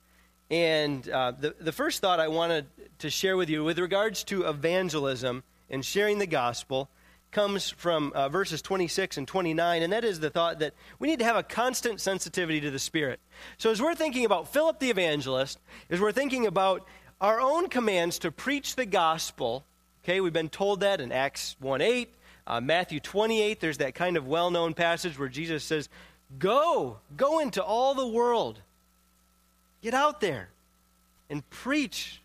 And 0.50 1.08
uh, 1.10 1.32
the, 1.32 1.56
the 1.60 1.72
first 1.72 2.01
thought 2.01 2.20
I 2.20 2.30
wanted 2.30 2.68
to 3.00 3.10
share 3.10 3.36
with 3.36 3.50
you 3.50 3.63
with 3.63 3.80
regards 3.80 4.24
to 4.25 4.44
evangelism 4.44 5.44
and 5.70 5.84
sharing 5.84 6.20
the 6.20 6.27
gospel 6.27 6.89
comes 7.32 7.70
from 7.70 8.13
uh, 8.16 8.30
verses 8.30 8.62
26 8.62 9.18
and 9.18 9.27
29, 9.27 9.84
and 9.84 9.92
that 9.92 10.06
is 10.06 10.20
the 10.20 10.30
thought 10.30 10.60
that 10.60 10.74
we 11.00 11.10
need 11.10 11.20
to 11.20 11.25
have 11.25 11.36
a 11.36 11.44
constant 11.44 12.00
sensitivity 12.00 12.62
to 12.62 12.72
the 12.72 12.80
Spirit. 12.80 13.20
So, 13.58 13.70
as 13.70 13.82
we're 13.82 13.96
thinking 13.96 14.24
about 14.24 14.51
Philip 14.54 14.80
the 14.80 14.89
evangelist, 14.89 15.60
as 15.89 16.00
we're 16.00 16.13
thinking 16.13 16.48
about 16.48 16.88
our 17.20 17.42
own 17.42 17.68
commands 17.68 18.20
to 18.20 18.32
preach 18.32 18.75
the 18.75 18.86
gospel, 18.86 19.66
okay, 20.04 20.22
we've 20.22 20.32
been 20.32 20.50
told 20.50 20.80
that 20.80 21.01
in 21.01 21.12
Acts 21.12 21.58
1 21.60 21.82
8, 21.82 22.13
uh, 22.48 22.62
Matthew 22.62 23.01
28, 23.01 23.60
there's 23.60 23.80
that 23.80 23.94
kind 23.94 24.16
of 24.16 24.25
well 24.25 24.50
known 24.50 24.74
passage 24.74 25.20
where 25.20 25.27
Jesus 25.27 25.66
says, 25.66 25.89
Go, 26.39 27.00
go 27.16 27.39
into 27.39 27.62
all 27.62 27.94
the 27.94 28.08
world 28.08 28.62
Get 29.81 29.93
out 29.93 30.22
there 30.22 30.50
and 31.29 31.48
preach. 31.50 32.22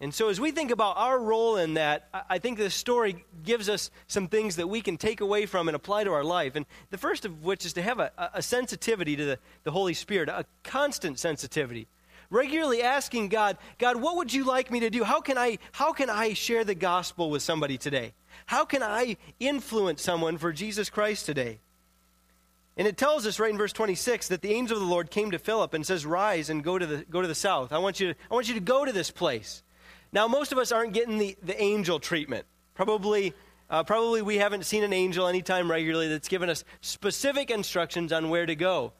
And 0.00 0.12
so, 0.12 0.28
as 0.28 0.40
we 0.40 0.50
think 0.50 0.72
about 0.72 0.96
our 0.96 1.18
role 1.18 1.56
in 1.56 1.74
that, 1.74 2.08
I 2.28 2.38
think 2.38 2.58
this 2.58 2.74
story 2.74 3.24
gives 3.44 3.68
us 3.68 3.90
some 4.08 4.26
things 4.26 4.56
that 4.56 4.66
we 4.66 4.80
can 4.80 4.96
take 4.96 5.20
away 5.20 5.46
from 5.46 5.68
and 5.68 5.76
apply 5.76 6.04
to 6.04 6.12
our 6.12 6.24
life. 6.24 6.56
And 6.56 6.66
the 6.90 6.98
first 6.98 7.24
of 7.24 7.44
which 7.44 7.64
is 7.64 7.74
to 7.74 7.82
have 7.82 8.00
a, 8.00 8.10
a 8.34 8.42
sensitivity 8.42 9.14
to 9.14 9.24
the, 9.24 9.38
the 9.62 9.70
Holy 9.70 9.94
Spirit, 9.94 10.28
a 10.28 10.44
constant 10.64 11.20
sensitivity. 11.20 11.86
Regularly 12.30 12.82
asking 12.82 13.28
God, 13.28 13.58
God, 13.78 13.96
what 13.96 14.16
would 14.16 14.32
you 14.32 14.44
like 14.44 14.70
me 14.70 14.80
to 14.80 14.90
do? 14.90 15.04
How 15.04 15.20
can 15.20 15.36
I, 15.36 15.58
how 15.70 15.92
can 15.92 16.08
I 16.08 16.32
share 16.32 16.64
the 16.64 16.74
gospel 16.74 17.30
with 17.30 17.42
somebody 17.42 17.76
today? 17.76 18.14
How 18.46 18.64
can 18.64 18.82
I 18.82 19.18
influence 19.38 20.02
someone 20.02 20.38
for 20.38 20.50
Jesus 20.50 20.88
Christ 20.88 21.26
today? 21.26 21.58
And 22.76 22.88
it 22.88 22.96
tells 22.96 23.26
us 23.26 23.38
right 23.38 23.50
in 23.50 23.58
verse 23.58 23.72
26 23.72 24.28
that 24.28 24.40
the 24.40 24.52
angel 24.52 24.78
of 24.78 24.82
the 24.82 24.88
Lord 24.88 25.10
came 25.10 25.30
to 25.32 25.38
Philip 25.38 25.74
and 25.74 25.86
says, 25.86 26.06
Rise 26.06 26.48
and 26.48 26.64
go 26.64 26.78
to 26.78 26.86
the, 26.86 27.04
go 27.10 27.20
to 27.20 27.28
the 27.28 27.34
south. 27.34 27.72
I 27.72 27.78
want, 27.78 28.00
you 28.00 28.14
to, 28.14 28.20
I 28.30 28.34
want 28.34 28.48
you 28.48 28.54
to 28.54 28.60
go 28.60 28.84
to 28.84 28.92
this 28.92 29.10
place. 29.10 29.62
Now, 30.12 30.26
most 30.26 30.52
of 30.52 30.58
us 30.58 30.72
aren't 30.72 30.94
getting 30.94 31.18
the, 31.18 31.36
the 31.42 31.60
angel 31.60 32.00
treatment. 32.00 32.46
Probably, 32.74 33.34
uh, 33.68 33.84
probably 33.84 34.22
we 34.22 34.38
haven't 34.38 34.64
seen 34.64 34.84
an 34.84 34.92
angel 34.92 35.26
anytime 35.26 35.70
regularly 35.70 36.08
that's 36.08 36.28
given 36.28 36.48
us 36.48 36.64
specific 36.80 37.50
instructions 37.50 38.12
on 38.12 38.30
where 38.30 38.46
to 38.46 38.54
go. 38.54 38.92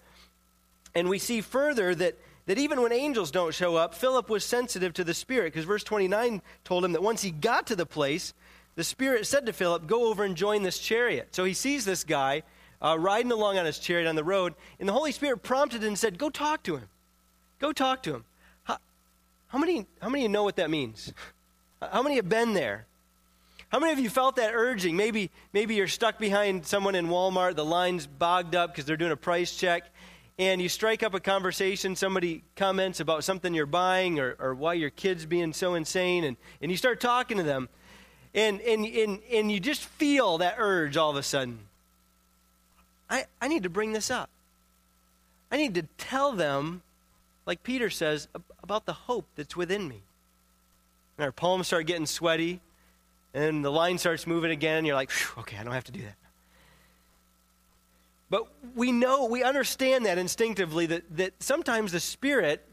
And 0.94 1.08
we 1.08 1.18
see 1.18 1.40
further 1.40 1.94
that, 1.94 2.18
that 2.44 2.58
even 2.58 2.82
when 2.82 2.92
angels 2.92 3.30
don't 3.30 3.54
show 3.54 3.76
up, 3.76 3.94
Philip 3.94 4.28
was 4.28 4.44
sensitive 4.44 4.92
to 4.94 5.04
the 5.04 5.14
Spirit 5.14 5.52
because 5.52 5.64
verse 5.64 5.84
29 5.84 6.42
told 6.64 6.84
him 6.84 6.92
that 6.92 7.02
once 7.02 7.22
he 7.22 7.30
got 7.30 7.66
to 7.68 7.76
the 7.76 7.86
place, 7.86 8.34
the 8.74 8.84
Spirit 8.84 9.26
said 9.26 9.46
to 9.46 9.52
Philip, 9.54 9.86
Go 9.86 10.10
over 10.10 10.24
and 10.24 10.36
join 10.36 10.62
this 10.62 10.78
chariot. 10.78 11.34
So 11.34 11.44
he 11.44 11.54
sees 11.54 11.86
this 11.86 12.04
guy 12.04 12.42
uh, 12.82 12.98
riding 12.98 13.30
along 13.30 13.58
on 13.58 13.64
his 13.64 13.78
chariot 13.78 14.08
on 14.08 14.16
the 14.16 14.24
road, 14.24 14.54
and 14.80 14.88
the 14.88 14.92
Holy 14.92 15.12
Spirit 15.12 15.42
prompted 15.42 15.84
and 15.84 15.98
said, 15.98 16.18
Go 16.18 16.28
talk 16.28 16.62
to 16.64 16.76
him. 16.76 16.88
Go 17.60 17.72
talk 17.72 18.02
to 18.02 18.14
him. 18.14 18.24
How, 18.64 18.78
how, 19.48 19.58
many, 19.58 19.86
how 20.00 20.08
many 20.08 20.24
of 20.24 20.28
you 20.30 20.32
know 20.32 20.42
what 20.42 20.56
that 20.56 20.68
means? 20.68 21.12
How 21.80 22.02
many 22.02 22.16
have 22.16 22.28
been 22.28 22.54
there? 22.54 22.86
How 23.68 23.78
many 23.78 23.92
of 23.92 23.98
you 23.98 24.10
felt 24.10 24.36
that 24.36 24.50
urging? 24.52 24.96
Maybe, 24.96 25.30
maybe 25.52 25.76
you're 25.76 25.88
stuck 25.88 26.18
behind 26.18 26.66
someone 26.66 26.94
in 26.94 27.06
Walmart, 27.06 27.56
the 27.56 27.64
line's 27.64 28.06
bogged 28.06 28.54
up 28.54 28.72
because 28.72 28.84
they're 28.84 28.98
doing 28.98 29.12
a 29.12 29.16
price 29.16 29.56
check, 29.56 29.84
and 30.38 30.60
you 30.60 30.68
strike 30.68 31.02
up 31.02 31.14
a 31.14 31.20
conversation. 31.20 31.96
Somebody 31.96 32.42
comments 32.54 33.00
about 33.00 33.24
something 33.24 33.54
you're 33.54 33.64
buying 33.64 34.20
or, 34.20 34.36
or 34.38 34.54
why 34.54 34.74
your 34.74 34.90
kid's 34.90 35.24
being 35.24 35.52
so 35.52 35.74
insane, 35.74 36.24
and, 36.24 36.36
and 36.60 36.70
you 36.70 36.76
start 36.76 37.00
talking 37.00 37.38
to 37.38 37.42
them, 37.44 37.68
and, 38.34 38.60
and, 38.60 38.84
and, 38.84 39.20
and 39.32 39.50
you 39.50 39.58
just 39.58 39.84
feel 39.84 40.38
that 40.38 40.56
urge 40.58 40.96
all 40.96 41.10
of 41.10 41.16
a 41.16 41.22
sudden. 41.22 41.60
I, 43.12 43.26
I 43.42 43.48
need 43.48 43.64
to 43.64 43.68
bring 43.68 43.92
this 43.92 44.10
up. 44.10 44.30
I 45.50 45.58
need 45.58 45.74
to 45.74 45.82
tell 45.98 46.32
them, 46.32 46.80
like 47.44 47.62
Peter 47.62 47.90
says, 47.90 48.26
about 48.62 48.86
the 48.86 48.94
hope 48.94 49.26
that's 49.36 49.54
within 49.54 49.86
me. 49.86 50.00
And 51.18 51.26
our 51.26 51.30
palms 51.32 51.66
start 51.66 51.86
getting 51.86 52.06
sweaty, 52.06 52.60
and 53.34 53.62
the 53.62 53.70
line 53.70 53.98
starts 53.98 54.26
moving 54.26 54.50
again, 54.50 54.78
and 54.78 54.86
you're 54.86 54.96
like, 54.96 55.10
okay, 55.38 55.58
I 55.58 55.62
don't 55.62 55.74
have 55.74 55.84
to 55.84 55.92
do 55.92 56.00
that. 56.00 56.16
But 58.30 58.48
we 58.74 58.92
know, 58.92 59.26
we 59.26 59.42
understand 59.42 60.06
that 60.06 60.16
instinctively 60.16 60.86
that, 60.86 61.16
that 61.18 61.34
sometimes 61.42 61.92
the 61.92 62.00
Spirit, 62.00 62.64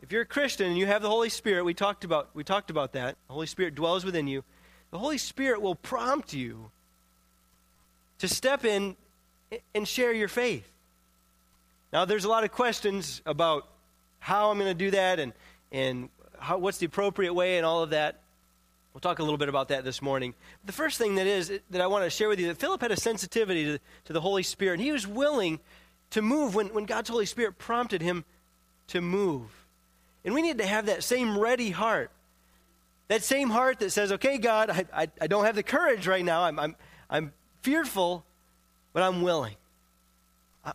if 0.00 0.10
you're 0.10 0.22
a 0.22 0.26
Christian 0.26 0.68
and 0.68 0.78
you 0.78 0.86
have 0.86 1.02
the 1.02 1.10
Holy 1.10 1.28
Spirit, 1.28 1.64
we 1.64 1.74
talked 1.74 2.04
about, 2.04 2.30
we 2.32 2.44
talked 2.44 2.70
about 2.70 2.94
that. 2.94 3.16
The 3.28 3.34
Holy 3.34 3.46
Spirit 3.46 3.74
dwells 3.74 4.06
within 4.06 4.26
you. 4.26 4.42
The 4.90 4.98
Holy 4.98 5.18
Spirit 5.18 5.60
will 5.60 5.74
prompt 5.74 6.32
you 6.32 6.70
to 8.20 8.26
step 8.26 8.64
in 8.64 8.96
and 9.74 9.86
share 9.86 10.12
your 10.12 10.28
faith. 10.28 10.68
Now, 11.92 12.04
there's 12.04 12.24
a 12.24 12.28
lot 12.28 12.44
of 12.44 12.52
questions 12.52 13.20
about 13.26 13.68
how 14.18 14.50
I'm 14.50 14.58
going 14.58 14.70
to 14.70 14.74
do 14.74 14.92
that 14.92 15.18
and, 15.18 15.32
and 15.70 16.08
how, 16.38 16.58
what's 16.58 16.78
the 16.78 16.86
appropriate 16.86 17.34
way 17.34 17.56
and 17.58 17.66
all 17.66 17.82
of 17.82 17.90
that. 17.90 18.20
We'll 18.94 19.00
talk 19.00 19.18
a 19.18 19.22
little 19.22 19.38
bit 19.38 19.48
about 19.48 19.68
that 19.68 19.84
this 19.84 20.02
morning. 20.02 20.34
The 20.64 20.72
first 20.72 20.98
thing 20.98 21.14
that 21.14 21.26
is 21.26 21.52
that 21.70 21.80
I 21.80 21.86
want 21.86 22.04
to 22.04 22.10
share 22.10 22.28
with 22.28 22.38
you 22.38 22.48
that 22.48 22.58
Philip 22.58 22.80
had 22.80 22.90
a 22.90 22.96
sensitivity 22.96 23.64
to, 23.64 23.78
to 24.04 24.12
the 24.12 24.20
Holy 24.20 24.42
Spirit. 24.42 24.74
And 24.74 24.82
he 24.82 24.92
was 24.92 25.06
willing 25.06 25.60
to 26.10 26.20
move 26.20 26.54
when, 26.54 26.68
when 26.68 26.84
God's 26.84 27.08
Holy 27.08 27.26
Spirit 27.26 27.58
prompted 27.58 28.02
him 28.02 28.24
to 28.88 29.00
move. 29.00 29.66
And 30.24 30.34
we 30.34 30.42
need 30.42 30.58
to 30.58 30.66
have 30.66 30.86
that 30.86 31.02
same 31.02 31.38
ready 31.38 31.70
heart. 31.70 32.10
That 33.08 33.22
same 33.24 33.50
heart 33.50 33.80
that 33.80 33.90
says, 33.90 34.12
okay, 34.12 34.38
God, 34.38 34.70
I, 34.70 34.84
I, 34.94 35.08
I 35.20 35.26
don't 35.26 35.44
have 35.44 35.56
the 35.56 35.62
courage 35.62 36.06
right 36.06 36.24
now. 36.24 36.44
I'm, 36.44 36.58
I'm, 36.58 36.76
I'm 37.10 37.32
fearful, 37.62 38.24
but 38.92 39.02
I'm 39.02 39.22
willing. 39.22 39.56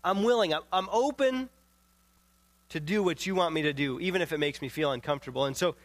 I'm 0.04 0.24
willing. 0.24 0.54
I'm 0.74 0.90
open 0.92 1.50
to 2.70 2.80
do 2.80 3.02
what 3.02 3.26
you 3.26 3.36
want 3.36 3.54
me 3.54 3.62
to 3.64 3.74
do, 3.74 4.00
even 4.00 4.22
if 4.22 4.32
it 4.32 4.40
makes 4.40 4.62
me 4.62 4.70
feel 4.70 4.92
uncomfortable. 4.92 5.46
And 5.46 5.56
so 5.56 5.76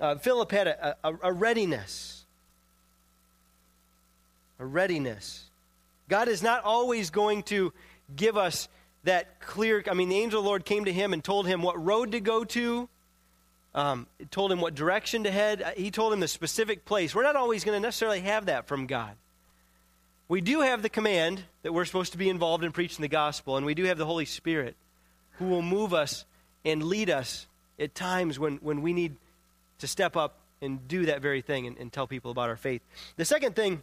uh, 0.00 0.16
Philip 0.16 0.50
had 0.50 0.66
a, 0.66 0.96
a, 1.02 1.14
a 1.22 1.32
readiness. 1.32 2.24
A 4.58 4.66
readiness. 4.66 5.44
God 6.08 6.28
is 6.28 6.42
not 6.42 6.64
always 6.64 7.10
going 7.10 7.42
to 7.44 7.72
give 8.14 8.36
us 8.36 8.68
that 9.04 9.40
clear. 9.40 9.82
I 9.90 9.94
mean, 9.94 10.08
the 10.08 10.18
angel 10.18 10.40
of 10.40 10.44
the 10.44 10.48
Lord 10.48 10.64
came 10.64 10.84
to 10.84 10.92
him 10.92 11.12
and 11.12 11.24
told 11.24 11.46
him 11.46 11.62
what 11.62 11.82
road 11.82 12.12
to 12.12 12.20
go 12.20 12.44
to, 12.44 12.88
um, 13.74 14.06
told 14.30 14.52
him 14.52 14.60
what 14.60 14.74
direction 14.74 15.24
to 15.24 15.30
head. 15.30 15.62
Uh, 15.62 15.70
he 15.76 15.90
told 15.90 16.12
him 16.12 16.20
the 16.20 16.28
specific 16.28 16.84
place. 16.84 17.14
We're 17.14 17.22
not 17.22 17.36
always 17.36 17.64
going 17.64 17.80
to 17.80 17.86
necessarily 17.86 18.20
have 18.20 18.46
that 18.46 18.66
from 18.66 18.86
God. 18.86 19.14
We 20.28 20.40
do 20.40 20.60
have 20.60 20.82
the 20.82 20.88
command 20.88 21.44
that 21.62 21.72
we're 21.72 21.84
supposed 21.84 22.12
to 22.12 22.18
be 22.18 22.28
involved 22.28 22.64
in 22.64 22.72
preaching 22.72 23.02
the 23.02 23.08
gospel, 23.08 23.56
and 23.56 23.64
we 23.64 23.74
do 23.74 23.84
have 23.84 23.96
the 23.96 24.06
Holy 24.06 24.24
Spirit 24.24 24.76
who 25.38 25.46
will 25.46 25.62
move 25.62 25.94
us 25.94 26.24
and 26.64 26.82
lead 26.82 27.10
us 27.10 27.46
at 27.78 27.94
times 27.94 28.38
when, 28.38 28.56
when 28.56 28.82
we 28.82 28.92
need 28.92 29.16
to 29.78 29.86
step 29.86 30.16
up 30.16 30.38
and 30.60 30.88
do 30.88 31.06
that 31.06 31.20
very 31.20 31.42
thing 31.42 31.66
and, 31.66 31.76
and 31.78 31.92
tell 31.92 32.06
people 32.06 32.30
about 32.30 32.48
our 32.48 32.56
faith. 32.56 32.82
The 33.16 33.24
second 33.24 33.54
thing 33.54 33.82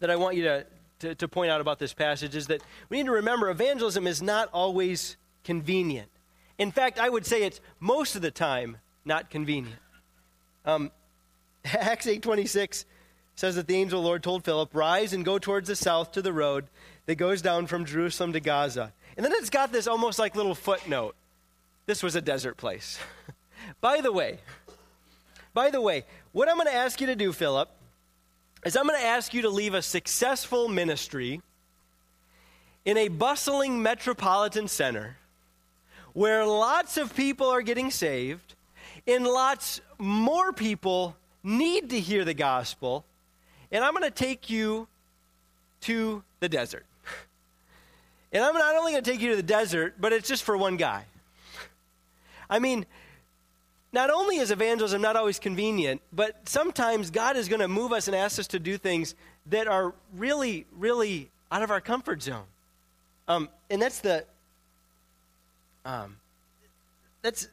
that 0.00 0.10
I 0.10 0.16
want 0.16 0.36
you 0.36 0.42
to, 0.44 0.66
to, 1.00 1.14
to 1.14 1.28
point 1.28 1.50
out 1.50 1.60
about 1.60 1.78
this 1.78 1.94
passage 1.94 2.34
is 2.34 2.48
that 2.48 2.62
we 2.90 2.98
need 2.98 3.06
to 3.06 3.12
remember 3.12 3.48
evangelism 3.48 4.06
is 4.06 4.20
not 4.20 4.50
always 4.52 5.16
convenient. 5.44 6.10
In 6.58 6.70
fact, 6.70 6.98
I 6.98 7.08
would 7.08 7.24
say 7.24 7.44
it's 7.44 7.60
most 7.80 8.16
of 8.16 8.22
the 8.22 8.30
time 8.30 8.78
not 9.04 9.30
convenient. 9.30 9.78
Um, 10.66 10.90
Acts 11.64 12.06
8.26 12.06 12.84
says 13.36 13.56
that 13.56 13.66
the 13.66 13.76
angel 13.76 14.00
of 14.00 14.02
the 14.02 14.08
Lord 14.08 14.22
told 14.22 14.44
Philip, 14.44 14.70
Rise 14.74 15.12
and 15.12 15.24
go 15.24 15.38
towards 15.38 15.68
the 15.68 15.76
south 15.76 16.12
to 16.12 16.22
the 16.22 16.32
road 16.32 16.66
that 17.04 17.16
goes 17.16 17.42
down 17.42 17.66
from 17.66 17.84
Jerusalem 17.84 18.32
to 18.32 18.40
Gaza. 18.40 18.92
And 19.16 19.24
then 19.24 19.32
it's 19.34 19.50
got 19.50 19.72
this 19.72 19.86
almost 19.86 20.18
like 20.18 20.34
little 20.34 20.54
footnote. 20.54 21.14
This 21.84 22.02
was 22.02 22.16
a 22.16 22.20
desert 22.20 22.56
place. 22.56 22.98
by 23.80 24.00
the 24.00 24.10
way, 24.10 24.38
by 25.54 25.70
the 25.70 25.80
way, 25.80 26.04
what 26.32 26.48
I'm 26.48 26.56
going 26.56 26.66
to 26.66 26.74
ask 26.74 27.00
you 27.00 27.06
to 27.08 27.16
do, 27.16 27.32
Philip, 27.32 27.70
is 28.64 28.76
I'm 28.76 28.86
going 28.86 28.98
to 29.00 29.06
ask 29.06 29.32
you 29.32 29.42
to 29.42 29.50
leave 29.50 29.74
a 29.74 29.82
successful 29.82 30.68
ministry 30.68 31.40
in 32.84 32.96
a 32.96 33.08
bustling 33.08 33.82
metropolitan 33.82 34.66
center 34.66 35.18
where 36.14 36.46
lots 36.46 36.96
of 36.96 37.14
people 37.14 37.48
are 37.48 37.62
getting 37.62 37.90
saved 37.90 38.54
and 39.06 39.24
lots 39.24 39.80
more 39.98 40.52
people 40.52 41.16
need 41.42 41.90
to 41.90 42.00
hear 42.00 42.24
the 42.24 42.34
gospel 42.34 43.04
and 43.70 43.84
I'm 43.84 43.92
going 43.92 44.04
to 44.04 44.10
take 44.10 44.50
you 44.50 44.88
to 45.82 46.22
the 46.40 46.48
desert. 46.48 46.86
And 48.32 48.44
I'm 48.44 48.54
not 48.54 48.74
only 48.76 48.92
going 48.92 49.04
to 49.04 49.10
take 49.10 49.20
you 49.20 49.30
to 49.30 49.36
the 49.36 49.42
desert, 49.42 49.94
but 50.00 50.12
it's 50.12 50.28
just 50.28 50.42
for 50.42 50.56
one 50.56 50.76
guy. 50.76 51.04
I 52.50 52.58
mean, 52.58 52.84
not 53.92 54.10
only 54.10 54.36
is 54.36 54.50
evangelism 54.50 55.00
not 55.00 55.16
always 55.16 55.38
convenient, 55.38 56.02
but 56.12 56.48
sometimes 56.48 57.10
God 57.10 57.36
is 57.36 57.48
going 57.48 57.60
to 57.60 57.68
move 57.68 57.92
us 57.92 58.08
and 58.08 58.16
ask 58.16 58.38
us 58.38 58.46
to 58.48 58.58
do 58.58 58.76
things 58.78 59.14
that 59.46 59.68
are 59.68 59.94
really, 60.14 60.66
really 60.76 61.30
out 61.50 61.62
of 61.62 61.70
our 61.70 61.80
comfort 61.80 62.22
zone. 62.22 62.44
Um, 63.28 63.48
and 63.70 63.80
that's 63.80 64.00
the 64.00 64.24
um, 65.84 66.16
that's 67.22 67.48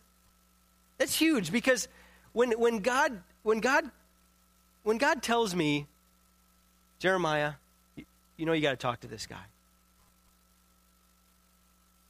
that's 0.98 1.16
huge 1.16 1.52
because 1.52 1.88
when 2.34 2.52
when 2.60 2.80
God 2.80 3.22
when 3.44 3.60
God 3.60 3.90
when 4.84 4.98
God 4.98 5.24
tells 5.24 5.56
me 5.56 5.88
Jeremiah, 7.04 7.56
you, 7.98 8.06
you 8.38 8.46
know 8.46 8.54
you 8.54 8.62
got 8.62 8.70
to 8.70 8.78
talk 8.78 9.02
to 9.02 9.08
this 9.08 9.26
guy. 9.26 9.44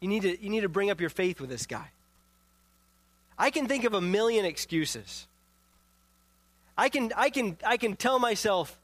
You 0.02 0.08
need, 0.08 0.22
to, 0.22 0.40
you 0.40 0.52
need 0.52 0.62
to 0.62 0.70
bring 0.70 0.92
up 0.92 1.02
your 1.02 1.10
faith 1.10 1.42
with 1.42 1.50
this 1.50 1.66
guy. 1.66 1.90
I 3.36 3.50
can 3.50 3.68
think 3.68 3.86
of 3.86 3.96
a 3.96 4.02
million 4.02 4.46
excuses. 4.46 5.26
I 6.78 6.90
can, 6.90 7.12
I 7.18 7.32
can, 7.32 7.58
I 7.66 7.78
can 7.78 7.96
tell 7.96 8.20
myself, 8.20 8.78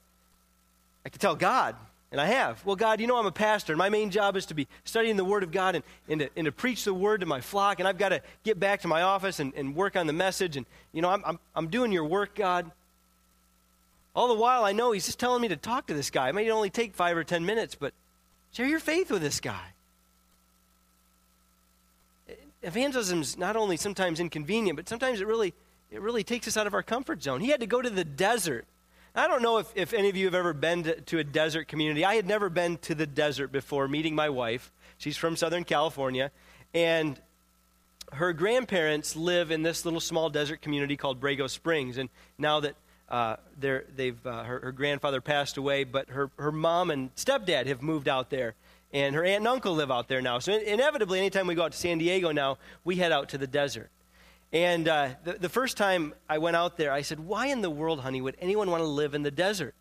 I 1.05 1.09
can 1.09 1.19
tell 1.19 1.35
God, 1.35 1.75
and 2.11 2.19
I 2.19 2.25
have. 2.25 2.65
Well, 2.65 2.75
God, 2.75 2.99
you 2.99 3.05
know 3.05 3.17
I'm 3.17 3.27
a 3.27 3.31
pastor, 3.31 3.73
and 3.73 3.77
my 3.77 3.89
main 3.89 4.09
job 4.09 4.35
is 4.35 4.47
to 4.47 4.55
be 4.55 4.67
studying 4.85 5.15
the 5.15 5.23
Word 5.23 5.43
of 5.43 5.51
God 5.51 5.75
and, 5.75 5.83
and, 6.07 6.21
to, 6.21 6.29
and 6.35 6.45
to 6.45 6.51
preach 6.51 6.85
the 6.85 6.93
Word 6.93 7.19
to 7.19 7.27
my 7.27 7.39
flock, 7.39 7.77
and 7.77 7.87
I've 7.87 7.99
got 7.99 8.09
to 8.09 8.23
get 8.43 8.59
back 8.59 8.81
to 8.81 8.87
my 8.87 9.03
office 9.03 9.39
and, 9.39 9.53
and 9.53 9.75
work 9.75 9.95
on 9.95 10.07
the 10.07 10.13
message, 10.13 10.57
and, 10.57 10.65
you 10.91 11.03
know, 11.03 11.09
I'm, 11.11 11.21
I'm, 11.23 11.39
I'm 11.55 11.67
doing 11.67 11.91
your 11.91 12.05
work, 12.05 12.33
God. 12.33 12.71
All 14.15 14.27
the 14.27 14.33
while, 14.33 14.65
I 14.65 14.71
know 14.71 14.91
he's 14.91 15.05
just 15.05 15.19
telling 15.19 15.41
me 15.41 15.47
to 15.49 15.55
talk 15.55 15.87
to 15.87 15.93
this 15.93 16.09
guy. 16.09 16.29
It 16.29 16.35
may 16.35 16.49
only 16.49 16.69
take 16.69 16.93
five 16.93 17.15
or 17.15 17.23
ten 17.23 17.45
minutes, 17.45 17.75
but 17.75 17.93
share 18.51 18.67
your 18.67 18.79
faith 18.79 19.11
with 19.11 19.21
this 19.21 19.39
guy. 19.39 19.73
Evangelism 22.61 23.21
is 23.21 23.37
not 23.37 23.55
only 23.55 23.77
sometimes 23.77 24.19
inconvenient, 24.19 24.75
but 24.75 24.89
sometimes 24.89 25.21
it 25.21 25.27
really 25.27 25.53
it 25.91 26.01
really 26.01 26.23
takes 26.23 26.47
us 26.47 26.57
out 26.57 26.67
of 26.67 26.73
our 26.73 26.83
comfort 26.83 27.23
zone. 27.23 27.41
He 27.41 27.49
had 27.49 27.61
to 27.61 27.67
go 27.67 27.81
to 27.81 27.89
the 27.89 28.03
desert. 28.03 28.65
I 29.15 29.27
don't 29.27 29.41
know 29.41 29.57
if, 29.57 29.71
if 29.75 29.93
any 29.93 30.09
of 30.09 30.15
you 30.15 30.25
have 30.25 30.35
ever 30.35 30.53
been 30.53 30.83
to, 30.83 31.01
to 31.01 31.19
a 31.19 31.23
desert 31.23 31.67
community. 31.67 32.05
I 32.05 32.15
had 32.15 32.27
never 32.27 32.49
been 32.49 32.77
to 32.79 32.93
the 32.93 33.07
desert 33.07 33.51
before 33.51 33.87
meeting 33.87 34.13
my 34.13 34.29
wife. 34.29 34.71
She's 34.99 35.17
from 35.17 35.35
Southern 35.35 35.63
California. 35.63 36.31
And 36.75 37.19
her 38.13 38.33
grandparents 38.33 39.15
live 39.15 39.49
in 39.49 39.63
this 39.63 39.83
little 39.83 39.99
small 39.99 40.29
desert 40.29 40.61
community 40.61 40.95
called 40.95 41.19
Borrego 41.19 41.49
Springs. 41.49 41.97
And 41.97 42.09
now 42.37 42.59
that 42.59 42.75
uh, 43.09 43.37
they've, 43.59 44.25
uh, 44.25 44.43
her, 44.43 44.59
her, 44.59 44.71
grandfather 44.71 45.19
passed 45.19 45.57
away, 45.57 45.83
but 45.83 46.09
her, 46.09 46.29
her 46.37 46.51
mom 46.51 46.91
and 46.91 47.13
stepdad 47.15 47.65
have 47.65 47.81
moved 47.81 48.07
out 48.07 48.29
there. 48.29 48.53
And 48.93 49.15
her 49.15 49.23
aunt 49.23 49.39
and 49.39 49.47
uncle 49.47 49.73
live 49.73 49.91
out 49.91 50.07
there 50.07 50.21
now. 50.21 50.39
So 50.39 50.53
inevitably, 50.53 51.19
anytime 51.19 51.47
we 51.47 51.55
go 51.55 51.63
out 51.63 51.71
to 51.71 51.77
San 51.77 51.97
Diego 51.97 52.31
now, 52.31 52.57
we 52.83 52.95
head 52.95 53.11
out 53.11 53.29
to 53.29 53.37
the 53.37 53.47
desert. 53.47 53.89
And 54.51 54.87
uh, 54.87 55.09
the, 55.23 55.33
the 55.33 55.49
first 55.49 55.77
time 55.77 56.13
I 56.27 56.39
went 56.39 56.55
out 56.55 56.77
there, 56.77 56.91
I 56.91 57.01
said, 57.01 57.19
Why 57.19 57.47
in 57.47 57.61
the 57.61 57.69
world, 57.69 57.99
honey, 57.99 58.21
would 58.21 58.35
anyone 58.39 58.71
want 58.71 58.81
to 58.81 58.87
live 58.87 59.13
in 59.13 59.21
the 59.21 59.31
desert? 59.31 59.75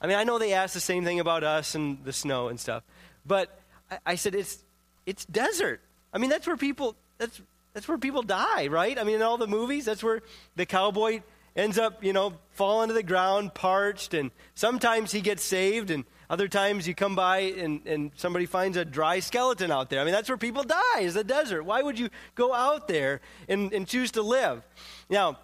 I 0.00 0.06
mean, 0.06 0.16
I 0.16 0.24
know 0.24 0.38
they 0.38 0.52
ask 0.52 0.74
the 0.74 0.80
same 0.80 1.04
thing 1.04 1.18
about 1.18 1.42
us 1.42 1.74
and 1.74 2.04
the 2.04 2.12
snow 2.12 2.48
and 2.48 2.60
stuff, 2.60 2.84
but 3.26 3.58
I, 3.90 3.98
I 4.06 4.14
said, 4.14 4.34
it's, 4.34 4.62
it's 5.06 5.24
desert. 5.24 5.80
I 6.12 6.18
mean, 6.18 6.30
that's 6.30 6.46
where 6.46 6.56
people, 6.56 6.94
that's, 7.18 7.40
that's 7.72 7.88
where 7.88 7.98
people 7.98 8.22
die, 8.22 8.68
right? 8.68 8.98
I 8.98 9.04
mean, 9.04 9.16
in 9.16 9.22
all 9.22 9.38
the 9.38 9.48
movies, 9.48 9.84
that's 9.84 10.02
where 10.02 10.22
the 10.54 10.66
cowboy 10.66 11.22
ends 11.56 11.78
up, 11.78 12.02
you 12.02 12.12
know, 12.12 12.34
falling 12.50 12.88
to 12.88 12.94
the 12.94 13.02
ground, 13.02 13.54
parched, 13.54 14.14
and 14.14 14.30
sometimes 14.54 15.12
he 15.12 15.20
gets 15.20 15.42
saved, 15.42 15.90
and 15.90 16.04
other 16.30 16.48
times 16.48 16.88
you 16.88 16.94
come 16.94 17.14
by 17.14 17.38
and, 17.38 17.86
and 17.86 18.10
somebody 18.16 18.46
finds 18.46 18.76
a 18.76 18.84
dry 18.84 19.20
skeleton 19.20 19.70
out 19.70 19.90
there. 19.90 20.00
I 20.00 20.04
mean, 20.04 20.14
that's 20.14 20.28
where 20.28 20.38
people 20.38 20.62
die, 20.64 21.00
is 21.00 21.14
the 21.14 21.24
desert. 21.24 21.64
Why 21.64 21.82
would 21.82 21.98
you 21.98 22.08
go 22.34 22.54
out 22.54 22.88
there 22.88 23.20
and, 23.48 23.72
and 23.72 23.86
choose 23.86 24.10
to 24.12 24.22
live? 24.22 24.62
Now, 25.10 25.38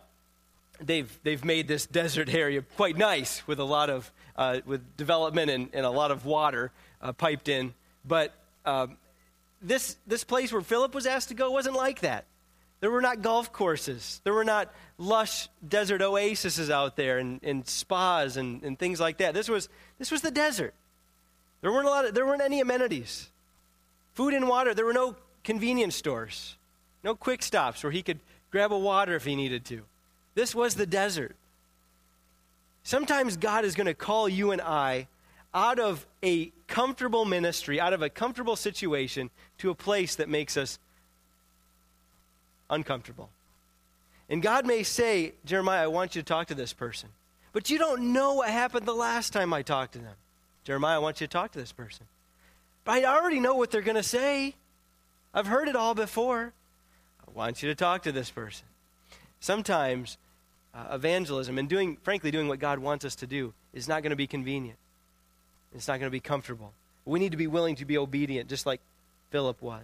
they've, 0.81 1.17
they've 1.23 1.45
made 1.45 1.69
this 1.69 1.87
desert 1.87 2.33
area 2.35 2.63
quite 2.77 2.97
nice 2.97 3.47
with 3.47 3.61
a 3.61 3.65
lot 3.65 3.91
of 3.91 4.11
uh, 4.37 4.61
with 4.65 4.97
development 4.97 5.51
and, 5.51 5.69
and, 5.75 5.85
a 5.85 5.91
lot 5.91 6.11
of 6.11 6.25
water 6.25 6.73
uh, 7.03 7.13
piped 7.13 7.49
in. 7.49 7.75
But 8.07 8.33
um, 8.65 8.97
this, 9.61 9.97
this 10.07 10.25
place 10.25 10.51
where 10.51 10.63
Philip 10.63 10.95
was 10.95 11.05
asked 11.05 11.29
to 11.29 11.35
go 11.35 11.51
wasn't 11.51 11.77
like 11.77 12.01
that. 12.01 12.25
There 12.81 12.91
were 12.91 13.03
not 13.03 13.23
golf 13.23 13.53
courses. 13.53 14.21
There 14.25 14.33
were 14.33 14.45
not 14.45 14.73
lush 14.97 15.49
desert 15.67 16.01
oases 16.03 16.71
out 16.71 16.97
there 16.97 17.19
and, 17.19 17.41
and 17.43 17.67
spas 17.67 18.37
and, 18.37 18.63
and 18.63 18.79
things 18.79 18.99
like 18.99 19.19
that. 19.19 19.35
This 19.35 19.49
was, 19.49 19.69
this 19.99 20.11
was 20.11 20.23
the 20.23 20.31
desert. 20.31 20.75
There 21.61 21.71
weren't, 21.71 21.87
a 21.87 21.91
lot 21.91 22.07
of, 22.07 22.15
there 22.15 22.25
weren't 22.25 22.43
any 22.43 22.61
amenities. 22.61 23.29
Food 24.15 24.33
and 24.33 24.49
water. 24.49 24.73
There 24.73 24.87
were 24.87 24.95
no 24.95 25.15
convenience 25.45 25.95
stores, 25.95 26.57
no 27.05 27.15
quick 27.15 27.43
stops 27.43 27.83
where 27.83 27.93
he 27.93 28.03
could 28.03 28.19
grab 28.51 28.73
a 28.73 28.79
water 28.79 29.15
if 29.15 29.25
he 29.25 29.37
needed 29.37 29.65
to. 29.67 29.83
This 30.35 30.55
was 30.55 30.75
the 30.75 30.87
desert. 30.87 31.37
Sometimes 32.83 33.37
God 33.37 33.65
is 33.65 33.75
going 33.75 33.87
to 33.87 33.95
call 33.95 34.29
you 34.29 34.53
and 34.53 34.61
I 34.61 35.07
out 35.53 35.79
of 35.79 36.07
a 36.23 36.53
comfortable 36.67 37.25
ministry, 37.25 37.81
out 37.81 37.93
of 37.93 38.03
a 38.03 38.09
comfortable 38.09 38.57
situation, 38.57 39.31
to 39.59 39.71
a 39.71 39.75
place 39.75 40.17
that 40.17 40.29
makes 40.29 40.57
us 40.57 40.79
uncomfortable. 42.71 43.29
And 44.31 44.41
God 44.41 44.65
may 44.65 44.85
say, 44.85 45.35
Jeremiah, 45.45 45.85
I 45.85 45.89
want 45.89 46.15
you 46.15 46.23
to 46.23 46.27
talk 46.27 46.47
to 46.47 46.55
this 46.55 46.73
person. 46.73 47.11
But 47.53 47.69
you 47.69 47.79
don't 47.79 48.13
know 48.13 48.35
what 48.35 48.49
happened 48.49 48.87
the 48.87 48.95
last 48.95 49.33
time 49.33 49.53
I 49.53 49.63
talked 49.63 49.95
to 49.95 49.99
them. 49.99 50.15
Jeremiah, 50.65 50.97
I 50.97 50.99
want 51.01 51.21
you 51.21 51.27
to 51.27 51.31
talk 51.31 51.51
to 51.53 51.59
this 51.59 51.73
person. 51.73 52.07
But 52.85 52.93
I 52.93 53.05
already 53.05 53.41
know 53.41 53.57
what 53.57 53.71
they're 53.71 53.83
going 53.83 53.97
to 53.97 54.03
say. 54.03 54.55
I've 55.35 55.49
heard 55.49 55.69
it 55.69 55.77
all 55.77 55.95
before. 55.95 56.53
I 57.27 57.31
want 57.33 57.63
you 57.63 57.69
to 57.69 57.75
talk 57.75 58.03
to 58.05 58.13
this 58.13 58.31
person. 58.31 58.67
Sometimes 59.41 60.17
uh, 60.75 60.87
evangelism 60.93 61.59
and 61.59 61.69
doing, 61.69 61.97
frankly, 62.03 62.31
doing 62.31 62.47
what 62.47 62.61
God 62.61 62.79
wants 62.79 63.05
us 63.05 63.17
to 63.17 63.27
do 63.27 63.53
is 63.73 63.89
not 63.89 64.03
going 64.03 64.11
to 64.11 64.17
be 64.17 64.27
convenient. 64.27 64.79
It's 65.75 65.89
not 65.89 65.99
going 65.99 66.09
to 66.09 66.11
be 66.11 66.21
comfortable. 66.21 66.73
We 67.05 67.19
need 67.19 67.33
to 67.33 67.37
be 67.37 67.47
willing 67.47 67.77
to 67.77 67.85
be 67.85 67.99
obedient, 67.99 68.49
just 68.49 68.67
like 68.67 68.81
Philip 69.31 69.61
was. 69.63 69.83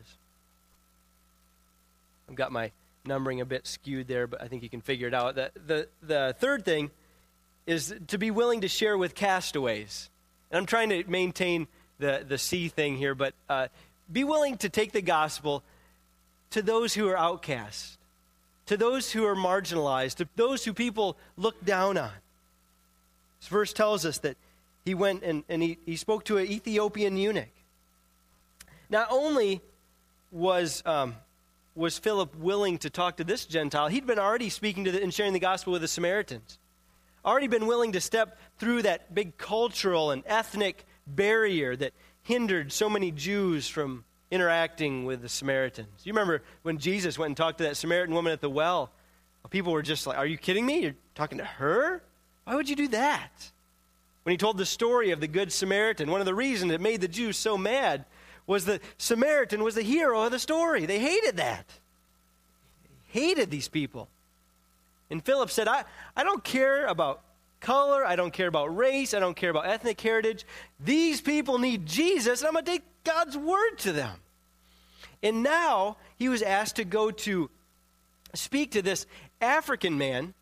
I've 2.29 2.35
got 2.35 2.53
my 2.53 2.73
numbering 3.05 3.41
a 3.41 3.45
bit 3.45 3.67
skewed 3.67 4.09
there, 4.09 4.27
but 4.27 4.43
I 4.43 4.49
think 4.49 4.63
you 4.63 4.69
can 4.69 4.81
figure 4.81 5.09
it 5.09 5.15
out. 5.15 5.35
The, 5.37 5.51
the, 5.67 5.89
the 6.03 6.37
third 6.39 6.65
thing 6.65 6.91
is 7.67 7.95
to 8.09 8.19
be 8.19 8.31
willing 8.31 8.63
to 8.63 8.69
share 8.69 8.99
with 8.99 9.15
castaways. 9.15 10.11
And 10.51 10.59
I'm 10.59 10.67
trying 10.67 10.91
to 10.91 11.05
maintain 11.09 11.67
the, 11.99 12.25
the 12.27 12.39
C 12.39 12.69
thing 12.69 12.97
here, 12.97 13.15
but 13.15 13.35
uh, 13.49 13.69
be 14.13 14.25
willing 14.25 14.57
to 14.59 14.69
take 14.69 14.93
the 14.93 15.03
gospel 15.03 15.63
to 16.51 16.63
those 16.63 16.95
who 16.95 17.09
are 17.09 17.17
outcast, 17.17 17.99
to 18.67 18.77
those 18.77 19.13
who 19.13 19.25
are 19.25 19.35
marginalized, 19.35 20.17
to 20.17 20.29
those 20.37 20.65
who 20.65 20.73
people 20.73 21.17
look 21.37 21.65
down 21.65 21.99
on. 21.99 22.13
This 23.41 23.49
verse 23.49 23.73
tells 23.73 24.05
us 24.05 24.19
that 24.19 24.37
he 24.85 24.95
went 24.95 25.23
and, 25.23 25.43
and 25.49 25.63
he, 25.63 25.79
he 25.85 25.97
spoke 25.97 26.25
to 26.25 26.39
an 26.39 26.47
Ethiopian 26.47 27.17
eunuch. 27.17 27.49
Not 28.89 29.09
only 29.11 29.61
was 30.31 30.83
um, 30.87 31.17
was 31.77 31.99
Philip 31.99 32.35
willing 32.37 32.79
to 32.79 32.91
talk 32.91 33.19
to 33.19 33.25
this 33.25 33.45
Gentile? 33.45 33.89
He'd 33.89 34.07
been 34.07 34.19
already 34.19 34.49
speaking 34.49 34.85
to 34.85 34.93
the, 34.93 35.03
and 35.03 35.13
sharing 35.13 35.33
the 35.33 35.39
gospel 35.39 35.73
with 35.73 35.83
the 35.83 35.89
Samaritans. 35.89 36.59
Already 37.25 37.49
been 37.49 37.67
willing 37.67 37.93
to 37.93 38.01
step 38.01 38.39
through 38.59 38.83
that 38.83 39.15
big 39.15 39.37
cultural 39.37 40.11
and 40.11 40.23
ethnic 40.27 40.85
barrier 41.07 41.77
that 41.77 41.93
hindered 42.23 42.73
so 42.73 42.89
many 42.89 43.11
Jews 43.11 43.69
from 43.69 44.05
interacting 44.31 45.05
with 45.05 45.23
the 45.23 45.29
Samaritans. 45.29 46.05
You 46.05 46.13
remember 46.13 46.43
when 46.63 46.79
Jesus 46.79 47.19
went 47.19 47.31
and 47.31 47.37
talked 47.37 47.59
to 47.59 47.65
that 47.65 47.77
Samaritan 47.77 48.15
woman 48.15 48.33
at 48.33 48.41
the 48.41 48.51
well? 48.51 48.91
People 49.51 49.73
were 49.73 49.83
just 49.83 50.07
like, 50.07 50.19
Are 50.19 50.27
you 50.27 50.39
kidding 50.39 50.67
me? 50.67 50.81
You're 50.81 50.95
talking 51.15 51.39
to 51.39 51.45
her? 51.45 52.03
Why 52.45 52.55
would 52.57 52.69
you 52.69 52.77
do 52.77 52.89
that? 52.89 53.53
When 54.25 54.33
he 54.33 54.37
told 54.37 54.59
the 54.59 54.67
story 54.67 55.13
of 55.13 55.21
the 55.21 55.29
Good 55.29 55.53
Samaritan, 55.53 56.11
one 56.11 56.21
of 56.21 56.27
the 56.27 56.35
reasons 56.35 56.73
it 56.73 56.81
made 56.81 57.01
the 57.01 57.07
Jews 57.07 57.37
so 57.37 57.57
mad 57.57 58.05
was 58.47 58.65
the 58.65 58.81
Samaritan 58.99 59.63
was 59.63 59.75
the 59.75 59.83
hero 59.83 60.23
of 60.23 60.33
the 60.33 60.39
story. 60.39 60.87
They 60.87 60.99
hated 60.99 61.37
that. 61.39 61.67
Hated 63.09 63.51
these 63.51 63.69
people. 63.69 64.09
And 65.11 65.25
Philip 65.25 65.51
said, 65.51 65.69
I, 65.69 65.85
I 66.17 66.25
don't 66.25 66.43
care 66.43 66.87
about 66.87 67.23
color, 67.61 68.05
I 68.05 68.17
don't 68.17 68.33
care 68.33 68.49
about 68.49 68.77
race, 68.77 69.15
I 69.15 69.19
don't 69.19 69.37
care 69.37 69.51
about 69.51 69.67
ethnic 69.67 70.01
heritage. 70.01 70.45
These 70.79 71.21
people 71.21 71.59
need 71.59 71.87
Jesus, 71.87 72.41
and 72.41 72.49
I'm 72.49 72.55
going 72.55 72.65
to 72.65 72.71
take 72.71 72.83
God's 73.05 73.37
word 73.37 73.79
to 73.79 73.93
them. 73.93 74.19
And 75.23 75.43
now 75.43 75.97
he 76.19 76.29
was 76.29 76.43
asked 76.43 76.77
to 76.77 76.85
go 76.85 77.11
to 77.11 77.51
speak 78.35 78.73
to 78.73 78.83
this 78.83 79.07
African 79.41 79.97
man 79.97 80.35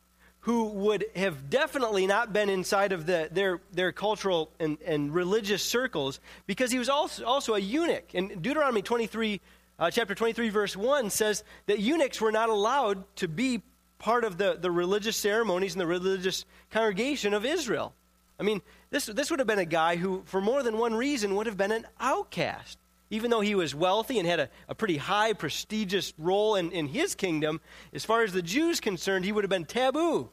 who 0.45 0.67
would 0.67 1.07
have 1.17 1.49
definitely 1.49 2.07
not 2.07 2.35
been 2.35 2.51
inside 2.51 2.93
of 2.93 3.07
the, 3.07 3.31
their, 3.33 3.61
their 3.73 3.93
cultural 3.93 4.51
and, 4.61 4.77
and 4.85 5.15
religious 5.15 5.63
circles 5.63 6.21
because 6.47 6.71
he 6.71 6.79
was 6.79 6.91
also, 6.91 7.25
also 7.25 7.55
a 7.55 7.59
eunuch. 7.59 8.13
And 8.13 8.43
Deuteronomy 8.43 8.83
23, 8.83 9.41
uh, 9.79 9.91
chapter 9.91 10.15
23, 10.15 10.51
verse 10.51 10.77
1 10.77 11.09
says 11.09 11.45
that 11.65 11.79
eunuchs 11.79 12.21
were 12.21 12.31
not 12.31 12.51
allowed 12.51 13.05
to 13.17 13.27
be 13.27 13.63
part 13.99 14.23
of 14.23 14.37
the, 14.37 14.59
the 14.61 14.71
religious 14.71 15.17
ceremonies 15.17 15.73
and 15.73 15.81
the 15.81 15.87
religious 15.87 16.45
congregation 16.71 17.33
of 17.33 17.47
Israel. 17.47 17.95
I 18.39 18.43
mean, 18.43 18.61
this, 18.91 19.07
this 19.07 19.31
would 19.31 19.39
have 19.39 19.49
been 19.49 19.59
a 19.59 19.65
guy 19.65 19.97
who, 19.97 20.25
for 20.27 20.43
more 20.43 20.63
than 20.63 20.77
one 20.77 20.95
reason, 20.95 21.37
would 21.37 21.47
have 21.47 21.57
been 21.57 21.73
an 21.73 21.87
outcast. 21.99 22.77
Even 23.15 23.31
though 23.31 23.43
he 23.43 23.55
was 23.55 23.77
wealthy 23.77 24.19
and 24.19 24.27
had 24.27 24.41
a, 24.41 24.49
a 24.69 24.75
pretty 24.75 24.97
high, 24.97 25.35
prestigious 25.35 26.13
role 26.19 26.57
in, 26.57 26.73
in 26.73 26.89
his 26.89 27.15
kingdom, 27.15 27.61
as 27.93 28.05
far 28.05 28.25
as 28.25 28.33
the 28.33 28.43
Jews 28.43 28.81
concerned, 28.81 29.25
he 29.25 29.31
would 29.31 29.45
have 29.45 29.51
been 29.51 29.67
taboo. 29.67 30.29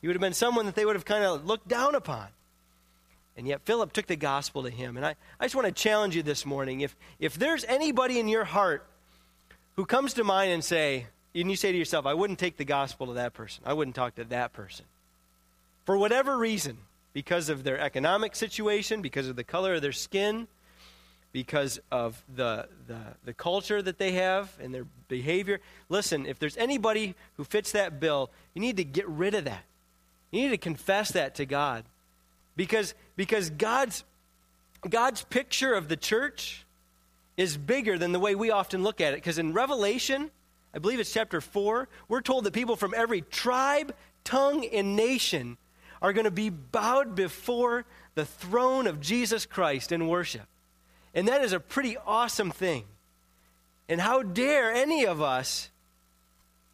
He 0.00 0.06
would 0.06 0.16
have 0.16 0.22
been 0.22 0.32
someone 0.32 0.64
that 0.64 0.74
they 0.74 0.86
would 0.86 0.96
have 0.96 1.04
kind 1.04 1.22
of 1.22 1.44
looked 1.44 1.68
down 1.68 1.94
upon. 1.94 2.28
And 3.36 3.46
yet 3.46 3.60
Philip 3.66 3.92
took 3.92 4.06
the 4.06 4.16
gospel 4.16 4.62
to 4.62 4.70
him. 4.70 4.96
And 4.96 5.04
I, 5.04 5.16
I 5.38 5.44
just 5.44 5.54
want 5.54 5.66
to 5.66 5.72
challenge 5.72 6.16
you 6.16 6.22
this 6.22 6.46
morning. 6.46 6.80
If, 6.80 6.96
if 7.18 7.34
there's 7.34 7.64
anybody 7.66 8.18
in 8.18 8.26
your 8.26 8.44
heart 8.44 8.86
who 9.76 9.84
comes 9.84 10.14
to 10.14 10.24
mind 10.24 10.50
and 10.50 10.64
say, 10.64 11.08
and 11.34 11.50
you 11.50 11.56
say 11.56 11.72
to 11.72 11.78
yourself, 11.78 12.06
I 12.06 12.14
wouldn't 12.14 12.38
take 12.38 12.56
the 12.56 12.64
gospel 12.64 13.08
to 13.08 13.12
that 13.14 13.34
person. 13.34 13.64
I 13.66 13.74
wouldn't 13.74 13.96
talk 13.96 14.14
to 14.14 14.24
that 14.24 14.54
person. 14.54 14.86
For 15.84 15.98
whatever 15.98 16.38
reason, 16.38 16.78
because 17.12 17.50
of 17.50 17.64
their 17.64 17.78
economic 17.78 18.34
situation, 18.34 19.02
because 19.02 19.28
of 19.28 19.36
the 19.36 19.44
color 19.44 19.74
of 19.74 19.82
their 19.82 19.92
skin, 19.92 20.48
because 21.34 21.80
of 21.90 22.22
the, 22.36 22.68
the, 22.86 22.96
the 23.24 23.34
culture 23.34 23.82
that 23.82 23.98
they 23.98 24.12
have 24.12 24.56
and 24.62 24.72
their 24.72 24.86
behavior. 25.08 25.58
Listen, 25.88 26.26
if 26.26 26.38
there's 26.38 26.56
anybody 26.56 27.16
who 27.36 27.42
fits 27.42 27.72
that 27.72 27.98
bill, 27.98 28.30
you 28.54 28.60
need 28.60 28.76
to 28.76 28.84
get 28.84 29.06
rid 29.08 29.34
of 29.34 29.44
that. 29.44 29.64
You 30.30 30.42
need 30.42 30.50
to 30.50 30.56
confess 30.56 31.10
that 31.10 31.34
to 31.34 31.44
God. 31.44 31.82
Because, 32.54 32.94
because 33.16 33.50
God's, 33.50 34.04
God's 34.88 35.24
picture 35.24 35.74
of 35.74 35.88
the 35.88 35.96
church 35.96 36.64
is 37.36 37.56
bigger 37.56 37.98
than 37.98 38.12
the 38.12 38.20
way 38.20 38.36
we 38.36 38.52
often 38.52 38.84
look 38.84 39.00
at 39.00 39.12
it. 39.12 39.16
Because 39.16 39.38
in 39.38 39.52
Revelation, 39.52 40.30
I 40.72 40.78
believe 40.78 41.00
it's 41.00 41.12
chapter 41.12 41.40
4, 41.40 41.88
we're 42.06 42.20
told 42.20 42.44
that 42.44 42.52
people 42.52 42.76
from 42.76 42.94
every 42.96 43.22
tribe, 43.22 43.92
tongue, 44.22 44.64
and 44.66 44.94
nation 44.94 45.56
are 46.00 46.12
going 46.12 46.26
to 46.26 46.30
be 46.30 46.50
bowed 46.50 47.16
before 47.16 47.86
the 48.14 48.24
throne 48.24 48.86
of 48.86 49.00
Jesus 49.00 49.46
Christ 49.46 49.90
in 49.90 50.06
worship. 50.06 50.46
And 51.14 51.28
that 51.28 51.42
is 51.42 51.52
a 51.52 51.60
pretty 51.60 51.96
awesome 51.96 52.50
thing. 52.50 52.84
And 53.88 54.00
how 54.00 54.22
dare 54.22 54.72
any 54.72 55.06
of 55.06 55.22
us 55.22 55.70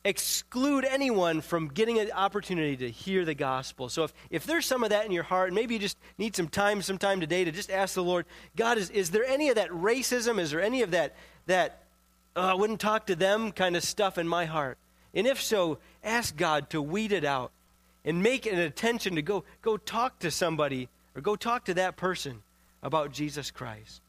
exclude 0.04 0.84
anyone 0.84 1.40
from 1.40 1.68
getting 1.68 1.98
an 1.98 2.10
opportunity 2.12 2.76
to 2.76 2.90
hear 2.90 3.24
the 3.24 3.34
gospel. 3.34 3.88
So 3.88 4.04
if, 4.04 4.14
if 4.30 4.46
there's 4.46 4.64
some 4.64 4.82
of 4.82 4.90
that 4.90 5.04
in 5.04 5.12
your 5.12 5.24
heart, 5.24 5.52
maybe 5.52 5.74
you 5.74 5.80
just 5.80 5.98
need 6.16 6.34
some 6.34 6.48
time, 6.48 6.80
some 6.80 6.96
time 6.96 7.20
today 7.20 7.44
to 7.44 7.52
just 7.52 7.70
ask 7.70 7.94
the 7.94 8.02
Lord, 8.02 8.24
God, 8.56 8.78
is, 8.78 8.88
is 8.90 9.10
there 9.10 9.24
any 9.26 9.50
of 9.50 9.56
that 9.56 9.68
racism? 9.70 10.38
Is 10.38 10.52
there 10.52 10.62
any 10.62 10.82
of 10.82 10.92
that, 10.92 11.14
that 11.46 11.82
oh, 12.34 12.42
I 12.42 12.54
wouldn't 12.54 12.80
talk 12.80 13.06
to 13.06 13.16
them 13.16 13.52
kind 13.52 13.76
of 13.76 13.82
stuff 13.82 14.16
in 14.16 14.26
my 14.26 14.46
heart? 14.46 14.78
And 15.12 15.26
if 15.26 15.42
so, 15.42 15.78
ask 16.02 16.34
God 16.36 16.70
to 16.70 16.80
weed 16.80 17.12
it 17.12 17.24
out 17.24 17.52
and 18.04 18.22
make 18.22 18.46
an 18.46 18.58
attention 18.58 19.16
to 19.16 19.22
go, 19.22 19.44
go 19.60 19.76
talk 19.76 20.20
to 20.20 20.30
somebody 20.30 20.88
or 21.14 21.20
go 21.20 21.36
talk 21.36 21.66
to 21.66 21.74
that 21.74 21.96
person 21.96 22.42
about 22.82 23.12
Jesus 23.12 23.50
Christ. 23.50 24.00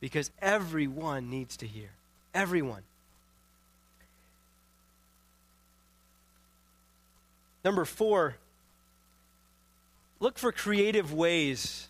Because 0.00 0.30
everyone 0.40 1.30
needs 1.30 1.56
to 1.58 1.66
hear. 1.66 1.90
Everyone. 2.34 2.82
Number 7.64 7.84
four, 7.84 8.36
look 10.18 10.38
for 10.38 10.50
creative 10.50 11.12
ways 11.12 11.88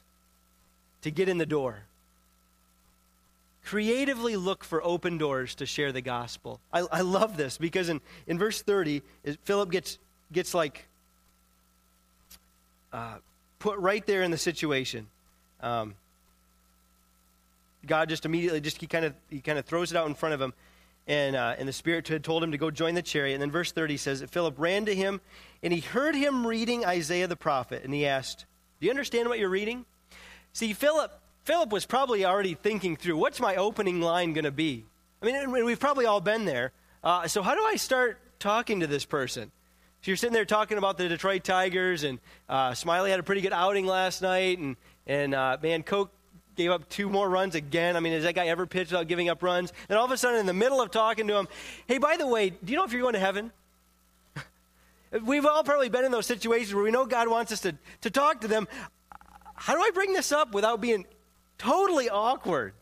to 1.03 1.11
get 1.11 1.29
in 1.29 1.39
the 1.39 1.47
door. 1.47 1.85
Creatively 3.65 4.37
look 4.37 4.65
for 4.65 4.83
open 4.83 5.17
doors 5.17 5.55
to 5.57 5.67
share 5.67 5.93
the 5.93 6.01
gospel. 6.01 6.61
I, 6.73 6.81
I 6.91 7.01
love 7.03 7.37
this 7.37 7.57
because 7.57 7.89
in, 7.89 8.01
in 8.27 8.39
verse 8.39 8.63
30, 8.63 9.03
Philip 9.45 9.71
gets, 9.71 9.99
gets 10.33 10.55
like 10.55 10.89
uh, 12.93 13.19
put 13.61 13.79
right 13.79 14.05
there 14.07 14.23
in 14.23 14.33
the 14.33 14.39
situation. 14.39 15.07
Um, 15.61 15.95
God 17.87 18.09
just 18.09 18.25
immediately 18.25 18.61
just 18.61 18.81
he 18.81 18.87
kind 18.87 19.05
of 19.05 19.15
he 19.29 19.41
kind 19.41 19.59
of 19.59 19.65
throws 19.65 19.93
it 19.93 19.97
out 19.97 20.07
in 20.07 20.15
front 20.15 20.35
of 20.35 20.41
him, 20.41 20.53
and 21.07 21.37
uh, 21.37 21.55
and 21.59 21.69
the 21.69 21.73
Spirit 21.73 22.09
had 22.09 22.25
told 22.25 22.43
him 22.43 22.53
to 22.53 22.59
go 22.59 22.71
join 22.71 22.95
the 22.95 23.03
chariot. 23.03 23.35
And 23.35 23.43
then 23.43 23.51
verse 23.51 23.73
thirty 23.73 23.97
says 23.97 24.21
that 24.21 24.31
Philip 24.31 24.55
ran 24.59 24.85
to 24.87 24.95
him, 24.95 25.21
and 25.63 25.73
he 25.73 25.81
heard 25.81 26.15
him 26.15 26.47
reading 26.47 26.85
Isaiah 26.85 27.27
the 27.27 27.37
prophet, 27.37 27.85
and 27.85 27.95
he 27.95 28.07
asked, 28.07 28.47
"Do 28.81 28.87
you 28.87 28.91
understand 28.91 29.29
what 29.29 29.39
you're 29.39 29.49
reading?" 29.49 29.87
See, 30.53 30.73
Philip 30.73 31.13
Philip 31.45 31.71
was 31.71 31.87
probably 31.87 32.25
already 32.25 32.55
thinking 32.55 32.97
through 32.97 33.17
what's 33.17 33.41
my 33.41 33.57
opening 33.57 34.01
line 34.01 34.33
going 34.35 34.45
to 34.45 34.51
be. 34.51 34.85
I 35.23 35.27
mean, 35.27 35.65
we've 35.65 35.81
probably 35.81 36.07
all 36.07 36.21
been 36.21 36.45
there. 36.45 36.73
Uh, 37.03 37.29
so 37.29 37.43
how 37.43 37.55
do 37.55 37.63
I 37.65 37.77
start 37.77 38.19
talking 38.39 38.81
to 38.81 38.87
this 38.87 39.05
person? 39.05 39.51
So 40.03 40.11
you're 40.11 40.17
sitting 40.17 40.33
there 40.33 40.45
talking 40.45 40.79
about 40.79 40.97
the 40.97 41.09
Detroit 41.09 41.45
Tigers, 41.45 42.05
and 42.05 42.21
uh, 42.49 42.71
Smyly 42.71 43.11
had 43.11 43.21
a 43.21 43.23
pretty 43.23 43.43
good 43.43 43.53
outing 43.53 43.87
last 43.87 44.23
night, 44.23 44.59
and 44.59 44.77
and 45.07 45.35
uh, 45.35 45.59
man, 45.63 45.83
Coke 45.83 46.11
gave 46.63 46.71
up 46.71 46.89
two 46.89 47.09
more 47.09 47.29
runs 47.29 47.55
again. 47.55 47.97
I 47.97 48.01
mean, 48.01 48.13
has 48.13 48.25
that 48.25 48.35
guy 48.35 48.47
ever 48.47 48.67
pitched 48.67 48.91
without 48.91 49.09
giving 49.09 49.29
up 49.29 49.43
runs? 49.43 49.73
And 49.89 49.99
all 49.99 50.05
of 50.05 50.11
a 50.11 50.17
sudden, 50.17 50.41
in 50.41 50.47
the 50.47 50.53
middle 50.53 50.81
of 50.81 50.91
talking 50.91 51.27
to 51.29 51.37
him, 51.37 51.49
hey, 51.87 51.99
by 51.99 52.17
the 52.17 52.27
way, 52.27 52.51
do 52.51 52.73
you 52.73 52.77
know 52.77 52.85
if 52.85 52.93
you're 52.93 53.01
going 53.03 53.15
to 53.15 53.21
heaven? 53.21 53.51
We've 55.25 55.47
all 55.47 55.65
probably 55.65 55.89
been 55.89 56.05
in 56.05 56.13
those 56.13 56.27
situations 56.27 56.75
where 56.75 56.85
we 56.85 56.91
know 56.91 57.07
God 57.07 57.29
wants 57.29 57.51
us 57.53 57.61
to, 57.61 57.75
to 58.03 58.11
talk 58.11 58.43
to 58.43 58.49
them. 58.49 58.69
How 59.55 59.75
do 59.75 59.81
I 59.81 59.91
bring 59.93 60.13
this 60.13 60.33
up 60.33 60.53
without 60.53 60.81
being 60.81 61.07
totally 61.59 62.09
awkward? 62.09 62.75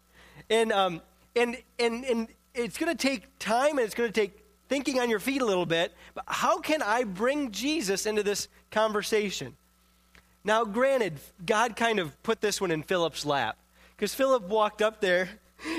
And, 0.50 0.72
um, 0.72 1.00
and, 1.36 1.56
and, 1.78 2.04
and 2.04 2.28
it's 2.54 2.78
going 2.78 2.94
to 2.94 3.00
take 3.00 3.38
time 3.38 3.78
and 3.78 3.80
it's 3.80 3.94
going 3.94 4.10
to 4.10 4.20
take 4.20 4.32
thinking 4.68 4.98
on 4.98 5.08
your 5.08 5.20
feet 5.20 5.40
a 5.40 5.46
little 5.46 5.66
bit. 5.66 5.92
But 6.14 6.24
how 6.26 6.60
can 6.60 6.82
I 6.82 7.04
bring 7.04 7.52
Jesus 7.52 8.06
into 8.06 8.22
this 8.22 8.48
conversation? 8.70 9.56
Now, 10.44 10.64
granted, 10.64 11.18
God 11.44 11.76
kind 11.76 11.98
of 11.98 12.20
put 12.22 12.40
this 12.40 12.60
one 12.60 12.70
in 12.70 12.82
Philip's 12.82 13.26
lap. 13.26 13.58
Because 13.98 14.14
Philip 14.14 14.44
walked 14.44 14.80
up 14.80 15.00
there, 15.00 15.28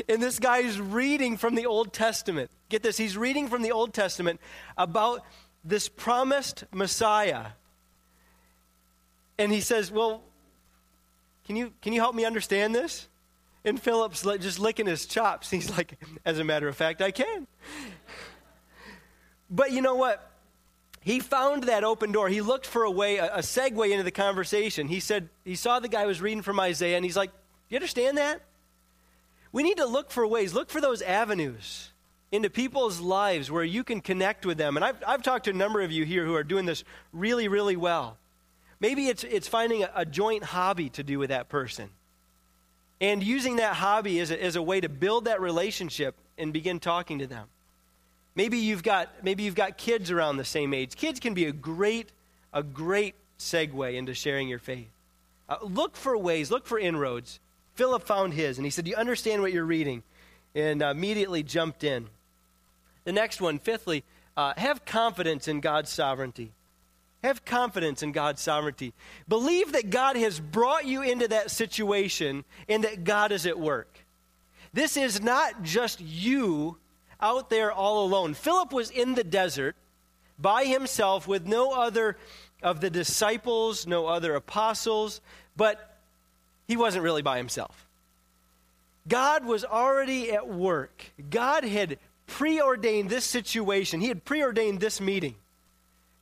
and 0.09 0.21
this 0.21 0.39
guy 0.39 0.57
is 0.57 0.79
reading 0.79 1.37
from 1.37 1.55
the 1.55 1.65
Old 1.65 1.93
Testament. 1.93 2.51
Get 2.67 2.83
this, 2.83 2.97
he's 2.97 3.15
reading 3.15 3.47
from 3.47 3.61
the 3.61 3.71
Old 3.71 3.93
Testament 3.93 4.41
about 4.77 5.25
this 5.63 5.87
promised 5.87 6.65
Messiah. 6.73 7.45
And 9.37 9.53
he 9.53 9.61
says, 9.61 9.89
Well, 9.89 10.21
can 11.47 11.55
you, 11.55 11.71
can 11.81 11.93
you 11.93 12.01
help 12.01 12.13
me 12.13 12.25
understand 12.25 12.75
this? 12.75 13.07
And 13.63 13.81
Philip's 13.81 14.23
just 14.23 14.59
licking 14.59 14.85
his 14.85 15.05
chops. 15.05 15.49
He's 15.51 15.69
like, 15.69 15.97
As 16.25 16.39
a 16.39 16.43
matter 16.43 16.67
of 16.67 16.75
fact, 16.75 17.01
I 17.01 17.11
can. 17.11 17.47
But 19.49 19.71
you 19.71 19.81
know 19.81 19.95
what? 19.95 20.29
He 20.99 21.21
found 21.21 21.63
that 21.63 21.85
open 21.85 22.11
door. 22.11 22.27
He 22.27 22.41
looked 22.41 22.65
for 22.65 22.83
a 22.83 22.91
way, 22.91 23.17
a, 23.17 23.35
a 23.35 23.39
segue 23.39 23.89
into 23.89 24.03
the 24.03 24.11
conversation. 24.11 24.89
He 24.89 24.99
said, 24.99 25.29
he 25.45 25.55
saw 25.55 25.79
the 25.79 25.87
guy 25.87 26.05
was 26.05 26.21
reading 26.21 26.41
from 26.41 26.59
Isaiah, 26.59 26.97
and 26.97 27.05
he's 27.05 27.15
like, 27.15 27.31
you 27.69 27.77
understand 27.77 28.17
that? 28.17 28.41
We 29.51 29.63
need 29.63 29.77
to 29.77 29.85
look 29.85 30.11
for 30.11 30.25
ways, 30.27 30.53
look 30.53 30.69
for 30.69 30.81
those 30.81 31.01
avenues 31.01 31.91
into 32.31 32.49
people's 32.49 32.99
lives 32.99 33.49
where 33.49 33.63
you 33.63 33.83
can 33.83 34.01
connect 34.01 34.45
with 34.45 34.57
them. 34.57 34.75
And 34.75 34.85
I've, 34.85 35.03
I've 35.05 35.23
talked 35.23 35.45
to 35.45 35.51
a 35.51 35.53
number 35.53 35.81
of 35.81 35.91
you 35.91 36.05
here 36.05 36.25
who 36.25 36.35
are 36.35 36.43
doing 36.43 36.65
this 36.65 36.83
really, 37.11 37.47
really 37.47 37.75
well. 37.75 38.17
Maybe 38.79 39.07
it's, 39.07 39.23
it's 39.23 39.47
finding 39.47 39.83
a, 39.83 39.91
a 39.95 40.05
joint 40.05 40.43
hobby 40.43 40.89
to 40.89 41.03
do 41.03 41.17
with 41.17 41.29
that 41.29 41.49
person 41.49 41.89
and 43.01 43.23
using 43.23 43.57
that 43.57 43.73
hobby 43.75 44.19
as 44.19 44.31
a, 44.31 44.43
as 44.43 44.55
a 44.55 44.61
way 44.61 44.81
to 44.81 44.89
build 44.89 45.25
that 45.25 45.41
relationship 45.41 46.15
and 46.37 46.53
begin 46.53 46.79
talking 46.79 47.19
to 47.19 47.27
them. 47.27 47.47
Maybe 48.35 48.59
you've 48.59 48.83
got 48.83 49.23
maybe 49.23 49.43
you've 49.43 49.55
got 49.55 49.77
kids 49.77 50.11
around 50.11 50.37
the 50.37 50.45
same 50.45 50.73
age. 50.73 50.95
Kids 50.95 51.19
can 51.19 51.33
be 51.33 51.45
a 51.45 51.51
great 51.51 52.09
a 52.53 52.63
great 52.63 53.15
segue 53.37 53.93
into 53.95 54.13
sharing 54.13 54.47
your 54.47 54.59
faith. 54.59 54.87
Uh, 55.47 55.57
look 55.61 55.95
for 55.95 56.17
ways, 56.17 56.51
look 56.51 56.65
for 56.65 56.79
inroads 56.79 57.39
Philip 57.79 58.05
found 58.05 58.33
his, 58.33 58.57
and 58.57 58.65
he 58.65 58.71
said, 58.71 58.83
Do 58.83 58.91
you 58.91 58.97
understand 58.97 59.41
what 59.41 59.53
you're 59.53 59.63
reading? 59.63 60.03
And 60.53 60.83
uh, 60.83 60.87
immediately 60.87 61.43
jumped 61.43 61.85
in. 61.85 62.07
The 63.05 63.13
next 63.13 63.39
one, 63.39 63.57
fifthly, 63.57 64.03
uh, 64.35 64.53
have 64.57 64.83
confidence 64.83 65.47
in 65.47 65.61
God's 65.61 65.89
sovereignty. 65.89 66.51
Have 67.23 67.45
confidence 67.45 68.03
in 68.03 68.11
God's 68.11 68.41
sovereignty. 68.41 68.91
Believe 69.29 69.71
that 69.71 69.91
God 69.91 70.17
has 70.17 70.41
brought 70.41 70.87
you 70.87 71.03
into 71.03 71.29
that 71.29 71.51
situation 71.51 72.43
and 72.67 72.83
that 72.83 73.05
God 73.05 73.31
is 73.31 73.45
at 73.45 73.57
work. 73.57 74.05
This 74.73 74.97
is 74.97 75.21
not 75.21 75.63
just 75.63 76.01
you 76.01 76.75
out 77.21 77.49
there 77.49 77.71
all 77.71 78.03
alone. 78.03 78.33
Philip 78.33 78.73
was 78.73 78.89
in 78.89 79.15
the 79.15 79.23
desert 79.23 79.77
by 80.37 80.65
himself 80.65 81.29
with 81.29 81.47
no 81.47 81.71
other 81.71 82.17
of 82.61 82.81
the 82.81 82.89
disciples, 82.89 83.87
no 83.87 84.05
other 84.05 84.35
apostles, 84.35 85.21
but 85.55 85.88
he 86.69 86.77
wasn't 86.77 87.03
really 87.03 87.23
by 87.23 87.37
himself. 87.37 87.87
God 89.07 89.43
was 89.43 89.65
already 89.65 90.31
at 90.31 90.47
work. 90.47 91.03
God 91.31 91.63
had 91.63 91.97
preordained 92.27 93.09
this 93.09 93.25
situation, 93.25 94.01
He 94.01 94.07
had 94.07 94.23
preordained 94.23 94.79
this 94.79 95.01
meeting. 95.01 95.33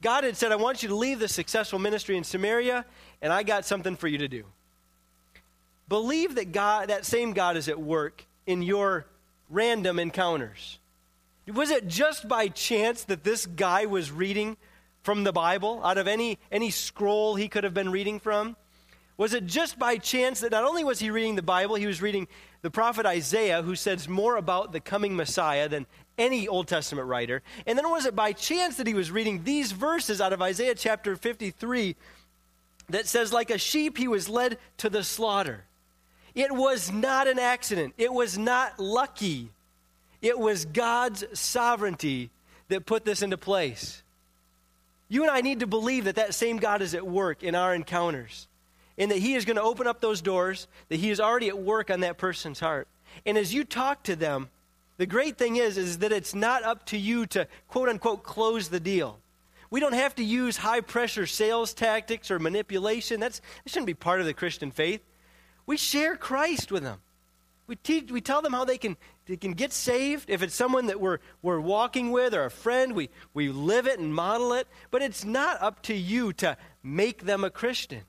God 0.02 0.24
had 0.24 0.38
said, 0.38 0.54
I 0.54 0.56
want 0.56 0.84
you 0.84 0.90
to 0.90 0.96
leave 0.96 1.20
the 1.20 1.28
successful 1.28 1.80
ministry 1.80 2.16
in 2.16 2.24
Samaria, 2.24 2.86
and 3.22 3.34
I 3.34 3.44
got 3.44 3.66
something 3.66 3.98
for 3.98 4.08
you 4.08 4.20
to 4.20 4.30
do. 4.30 4.46
Believe 5.90 6.36
that 6.36 6.54
God, 6.54 6.90
that 6.90 7.06
same 7.06 7.34
God 7.34 7.58
is 7.58 7.68
at 7.68 7.80
work 7.80 8.24
in 8.46 8.62
your 8.62 9.06
random 9.50 10.00
encounters. 10.00 10.80
Was 11.54 11.72
it 11.72 11.88
just 11.90 12.28
by 12.28 12.48
chance 12.48 13.04
that 13.06 13.26
this 13.26 13.46
guy 13.46 13.86
was 13.86 14.12
reading 14.12 14.56
from 15.04 15.26
the 15.26 15.34
Bible 15.34 15.82
out 15.84 15.98
of 15.98 16.08
any, 16.08 16.38
any 16.54 16.70
scroll 16.70 17.36
he 17.36 17.50
could 17.50 17.66
have 17.66 17.74
been 17.74 17.92
reading 17.92 18.22
from? 18.22 18.56
Was 19.18 19.34
it 19.34 19.48
just 19.48 19.80
by 19.80 19.98
chance 19.98 20.42
that 20.42 20.52
not 20.52 20.64
only 20.64 20.84
was 20.84 21.00
he 21.00 21.10
reading 21.10 21.36
the 21.36 21.42
Bible, 21.42 21.76
he 21.76 21.88
was 21.88 22.02
reading 22.02 22.28
the 22.62 22.70
prophet 22.70 23.06
Isaiah, 23.06 23.64
who 23.64 23.76
says 23.76 24.08
more 24.08 24.38
about 24.38 24.72
the 24.72 24.80
coming 24.80 25.16
Messiah 25.16 25.68
than 25.68 25.88
any 26.20 26.48
Old 26.48 26.68
Testament 26.68 27.08
writer? 27.08 27.42
And 27.66 27.78
then 27.78 27.90
was 27.90 28.06
it 28.06 28.16
by 28.16 28.34
chance 28.34 28.78
that 28.78 28.86
he 28.86 28.94
was 28.94 29.10
reading 29.10 29.44
these 29.44 29.72
verses 29.72 30.22
out 30.22 30.34
of 30.34 30.42
Isaiah 30.42 30.76
chapter 30.76 31.16
53 31.16 31.96
that 32.90 33.08
says, 33.08 33.34
like 33.34 33.50
a 33.50 33.58
sheep, 33.58 33.98
he 33.98 34.08
was 34.08 34.30
led 34.30 34.60
to 34.78 34.90
the 34.90 35.04
slaughter? 35.04 35.64
It 36.36 36.52
was 36.52 36.92
not 36.92 37.28
an 37.28 37.40
accident, 37.40 37.96
it 37.98 38.14
was 38.14 38.38
not 38.38 38.80
lucky. 38.80 39.50
It 40.20 40.38
was 40.38 40.66
God's 40.66 41.24
sovereignty 41.40 42.32
that 42.70 42.88
put 42.88 43.06
this 43.06 43.22
into 43.22 43.38
place. 43.38 44.02
You 45.10 45.22
and 45.22 45.32
I 45.32 45.42
need 45.42 45.60
to 45.60 45.68
believe 45.68 46.06
that 46.06 46.16
that 46.16 46.34
same 46.34 46.58
God 46.58 46.82
is 46.82 46.96
at 46.96 47.06
work 47.06 47.44
in 47.44 47.54
our 47.54 47.74
encounters 47.74 48.48
and 48.98 49.12
that 49.12 49.20
He 49.20 49.36
is 49.36 49.46
going 49.46 49.58
to 49.58 49.62
open 49.62 49.88
up 49.88 50.02
those 50.02 50.22
doors, 50.22 50.68
that 50.90 51.00
He 51.00 51.10
is 51.10 51.20
already 51.20 51.48
at 51.48 51.58
work 51.58 51.90
on 51.90 52.02
that 52.02 52.18
person's 52.18 52.60
heart. 52.60 52.88
And 53.26 53.38
as 53.38 53.54
you 53.54 53.64
talk 53.64 54.04
to 54.04 54.16
them, 54.16 54.50
the 54.98 55.06
great 55.06 55.38
thing 55.38 55.58
is, 55.58 55.78
is 55.78 56.00
that 56.00 56.12
it's 56.12 56.34
not 56.34 56.64
up 56.64 56.86
to 56.88 56.98
you 56.98 57.26
to 57.28 57.48
quote 57.68 57.90
unquote 57.90 58.24
close 58.24 58.70
the 58.70 58.80
deal. 58.80 59.20
We 59.70 59.80
don't 59.80 59.94
have 59.94 60.16
to 60.16 60.24
use 60.24 60.58
high 60.58 60.82
pressure 60.82 61.28
sales 61.28 61.74
tactics 61.74 62.32
or 62.32 62.40
manipulation. 62.40 63.20
That's, 63.20 63.40
that 63.40 63.70
shouldn't 63.70 63.88
be 63.88 63.94
part 63.94 64.20
of 64.20 64.26
the 64.26 64.34
Christian 64.34 64.72
faith. 64.72 65.02
We 65.66 65.78
share 65.78 66.16
Christ 66.16 66.72
with 66.72 66.84
them. 66.84 67.00
We, 67.68 67.76
teach, 67.76 68.10
we 68.10 68.22
tell 68.22 68.42
them 68.42 68.54
how 68.54 68.64
they 68.64 68.78
can, 68.78 68.96
they 69.26 69.36
can 69.36 69.52
get 69.52 69.74
saved. 69.74 70.30
If 70.30 70.42
it's 70.42 70.56
someone 70.56 70.88
that 70.88 71.02
we're, 71.02 71.20
we're 71.42 71.60
walking 71.60 72.12
with 72.12 72.34
or 72.34 72.46
a 72.46 72.50
friend, 72.50 72.96
we, 72.96 73.10
we 73.34 73.50
live 73.50 73.88
it 73.88 74.00
and 74.00 74.16
model 74.16 74.54
it. 74.54 74.68
But 74.90 75.02
it's 75.02 75.26
not 75.26 75.62
up 75.62 75.82
to 75.84 75.94
you 75.94 76.32
to 76.34 76.56
make 76.82 77.26
them 77.26 77.44
a 77.44 77.50
Christian. 77.50 78.04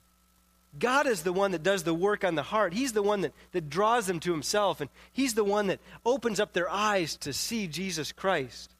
God 0.78 1.06
is 1.06 1.22
the 1.22 1.32
one 1.32 1.52
that 1.52 1.62
does 1.62 1.82
the 1.82 1.94
work 1.94 2.24
on 2.24 2.34
the 2.34 2.42
heart. 2.42 2.72
He's 2.72 2.92
the 2.92 3.02
one 3.02 3.22
that, 3.22 3.32
that 3.52 3.70
draws 3.70 4.06
them 4.06 4.20
to 4.20 4.32
Himself, 4.32 4.80
and 4.80 4.90
He's 5.12 5.34
the 5.34 5.44
one 5.44 5.68
that 5.68 5.80
opens 6.04 6.40
up 6.40 6.52
their 6.52 6.70
eyes 6.70 7.16
to 7.18 7.32
see 7.32 7.66
Jesus 7.66 8.12
Christ. 8.12 8.70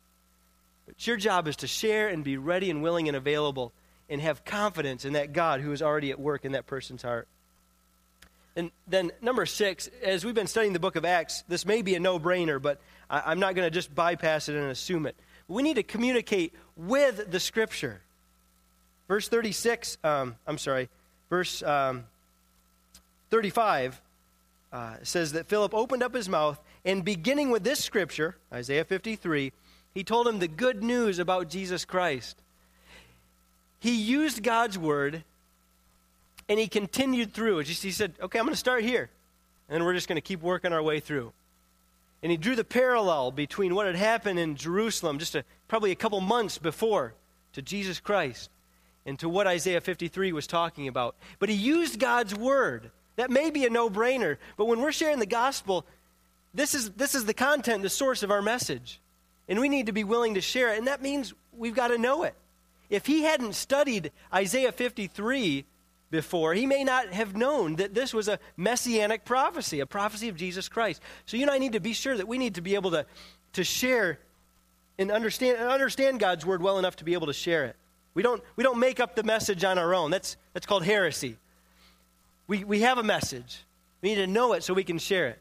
But 0.86 1.06
your 1.06 1.16
job 1.16 1.48
is 1.48 1.56
to 1.56 1.66
share 1.66 2.08
and 2.08 2.24
be 2.24 2.36
ready 2.36 2.70
and 2.70 2.82
willing 2.82 3.08
and 3.08 3.16
available 3.16 3.72
and 4.08 4.20
have 4.20 4.44
confidence 4.44 5.04
in 5.04 5.12
that 5.12 5.32
God 5.32 5.60
who 5.60 5.72
is 5.72 5.82
already 5.82 6.10
at 6.10 6.18
work 6.18 6.44
in 6.44 6.52
that 6.52 6.66
person's 6.66 7.02
heart. 7.02 7.28
And 8.56 8.70
then, 8.88 9.12
number 9.22 9.46
six, 9.46 9.88
as 10.02 10.24
we've 10.24 10.34
been 10.34 10.46
studying 10.46 10.72
the 10.72 10.80
book 10.80 10.96
of 10.96 11.04
Acts, 11.04 11.44
this 11.46 11.64
may 11.64 11.82
be 11.82 11.94
a 11.94 12.00
no 12.00 12.18
brainer, 12.18 12.60
but 12.60 12.80
I, 13.08 13.30
am 13.30 13.38
not 13.38 13.54
going 13.54 13.66
to 13.66 13.70
just 13.70 13.94
bypass 13.94 14.48
it 14.48 14.56
and 14.56 14.64
assume 14.70 15.06
it. 15.06 15.14
We 15.46 15.62
need 15.62 15.74
to 15.74 15.82
communicate 15.82 16.52
with 16.76 17.30
the 17.30 17.38
scripture. 17.38 18.00
Verse 19.06 19.28
36, 19.28 19.98
um, 20.04 20.36
I'm 20.46 20.58
sorry, 20.58 20.88
verse 21.30 21.62
um, 21.62 22.04
35 23.30 24.00
uh, 24.72 24.96
says 25.02 25.32
that 25.32 25.46
Philip 25.46 25.74
opened 25.74 26.02
up 26.02 26.14
his 26.14 26.28
mouth, 26.28 26.58
and 26.84 27.04
beginning 27.04 27.50
with 27.50 27.64
this 27.64 27.82
scripture, 27.82 28.36
Isaiah 28.52 28.84
53, 28.84 29.52
he 29.94 30.04
told 30.04 30.28
him 30.28 30.38
the 30.38 30.48
good 30.48 30.82
news 30.82 31.18
about 31.18 31.48
Jesus 31.48 31.84
Christ. 31.84 32.36
He 33.80 33.94
used 33.94 34.42
God's 34.42 34.78
word 34.78 35.24
and 36.48 36.58
he 36.58 36.68
continued 36.68 37.32
through. 37.32 37.62
Just, 37.64 37.82
he 37.82 37.90
said, 37.90 38.14
Okay, 38.20 38.38
I'm 38.38 38.44
going 38.44 38.54
to 38.54 38.58
start 38.58 38.82
here. 38.82 39.10
And 39.68 39.84
we're 39.84 39.94
just 39.94 40.08
going 40.08 40.16
to 40.16 40.22
keep 40.22 40.40
working 40.40 40.72
our 40.72 40.82
way 40.82 40.98
through. 40.98 41.32
And 42.22 42.32
he 42.32 42.38
drew 42.38 42.56
the 42.56 42.64
parallel 42.64 43.30
between 43.30 43.74
what 43.74 43.86
had 43.86 43.94
happened 43.94 44.38
in 44.38 44.56
Jerusalem 44.56 45.18
just 45.18 45.34
a, 45.34 45.44
probably 45.68 45.92
a 45.92 45.96
couple 45.96 46.20
months 46.20 46.58
before 46.58 47.14
to 47.52 47.62
Jesus 47.62 48.00
Christ 48.00 48.50
and 49.06 49.18
to 49.18 49.28
what 49.28 49.46
Isaiah 49.46 49.80
53 49.80 50.32
was 50.32 50.46
talking 50.46 50.88
about. 50.88 51.16
But 51.38 51.48
he 51.48 51.54
used 51.54 51.98
God's 51.98 52.34
word. 52.34 52.90
That 53.16 53.30
may 53.30 53.50
be 53.50 53.64
a 53.66 53.70
no 53.70 53.90
brainer, 53.90 54.36
but 54.56 54.66
when 54.66 54.80
we're 54.80 54.92
sharing 54.92 55.18
the 55.18 55.26
gospel, 55.26 55.84
this 56.54 56.74
is, 56.74 56.90
this 56.90 57.14
is 57.14 57.24
the 57.24 57.34
content, 57.34 57.82
the 57.82 57.90
source 57.90 58.22
of 58.22 58.30
our 58.30 58.42
message. 58.42 59.00
And 59.48 59.60
we 59.60 59.68
need 59.68 59.86
to 59.86 59.92
be 59.92 60.04
willing 60.04 60.34
to 60.34 60.40
share 60.40 60.72
it. 60.72 60.78
And 60.78 60.86
that 60.86 61.02
means 61.02 61.34
we've 61.56 61.74
got 61.74 61.88
to 61.88 61.98
know 61.98 62.24
it. 62.24 62.34
If 62.90 63.06
he 63.06 63.22
hadn't 63.22 63.54
studied 63.54 64.12
Isaiah 64.32 64.72
53 64.72 65.64
before, 66.10 66.54
he 66.54 66.66
may 66.66 66.84
not 66.84 67.08
have 67.08 67.36
known 67.36 67.76
that 67.76 67.94
this 67.94 68.14
was 68.14 68.28
a 68.28 68.38
messianic 68.56 69.24
prophecy, 69.24 69.80
a 69.80 69.86
prophecy 69.86 70.28
of 70.28 70.36
Jesus 70.36 70.68
Christ. 70.68 71.02
So 71.26 71.36
you 71.36 71.42
and 71.42 71.50
I 71.50 71.58
need 71.58 71.72
to 71.72 71.80
be 71.80 71.92
sure 71.92 72.16
that 72.16 72.28
we 72.28 72.38
need 72.38 72.54
to 72.54 72.62
be 72.62 72.74
able 72.74 72.90
to, 72.92 73.04
to 73.54 73.64
share 73.64 74.18
and 74.98 75.10
understand, 75.10 75.58
and 75.58 75.68
understand 75.68 76.18
God's 76.18 76.46
word 76.46 76.62
well 76.62 76.78
enough 76.78 76.96
to 76.96 77.04
be 77.04 77.12
able 77.14 77.26
to 77.26 77.32
share 77.32 77.66
it. 77.66 77.76
We 78.18 78.24
don't, 78.24 78.42
we 78.56 78.64
don't 78.64 78.80
make 78.80 78.98
up 78.98 79.14
the 79.14 79.22
message 79.22 79.62
on 79.62 79.78
our 79.78 79.94
own. 79.94 80.10
That's, 80.10 80.36
that's 80.52 80.66
called 80.66 80.82
heresy. 80.82 81.36
We, 82.48 82.64
we 82.64 82.80
have 82.80 82.98
a 82.98 83.02
message. 83.04 83.62
We 84.02 84.08
need 84.08 84.16
to 84.16 84.26
know 84.26 84.54
it 84.54 84.64
so 84.64 84.74
we 84.74 84.82
can 84.82 84.98
share 84.98 85.28
it. 85.28 85.40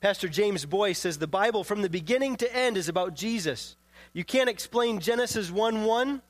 Pastor 0.00 0.26
James 0.26 0.66
Boice 0.66 0.98
says 0.98 1.18
the 1.18 1.28
Bible 1.28 1.62
from 1.62 1.82
the 1.82 1.88
beginning 1.88 2.34
to 2.38 2.52
end 2.52 2.76
is 2.76 2.88
about 2.88 3.14
Jesus. 3.14 3.76
You 4.12 4.24
can't 4.24 4.48
explain 4.48 4.98
Genesis 4.98 5.52
1 5.52 5.84
1. 5.84 6.20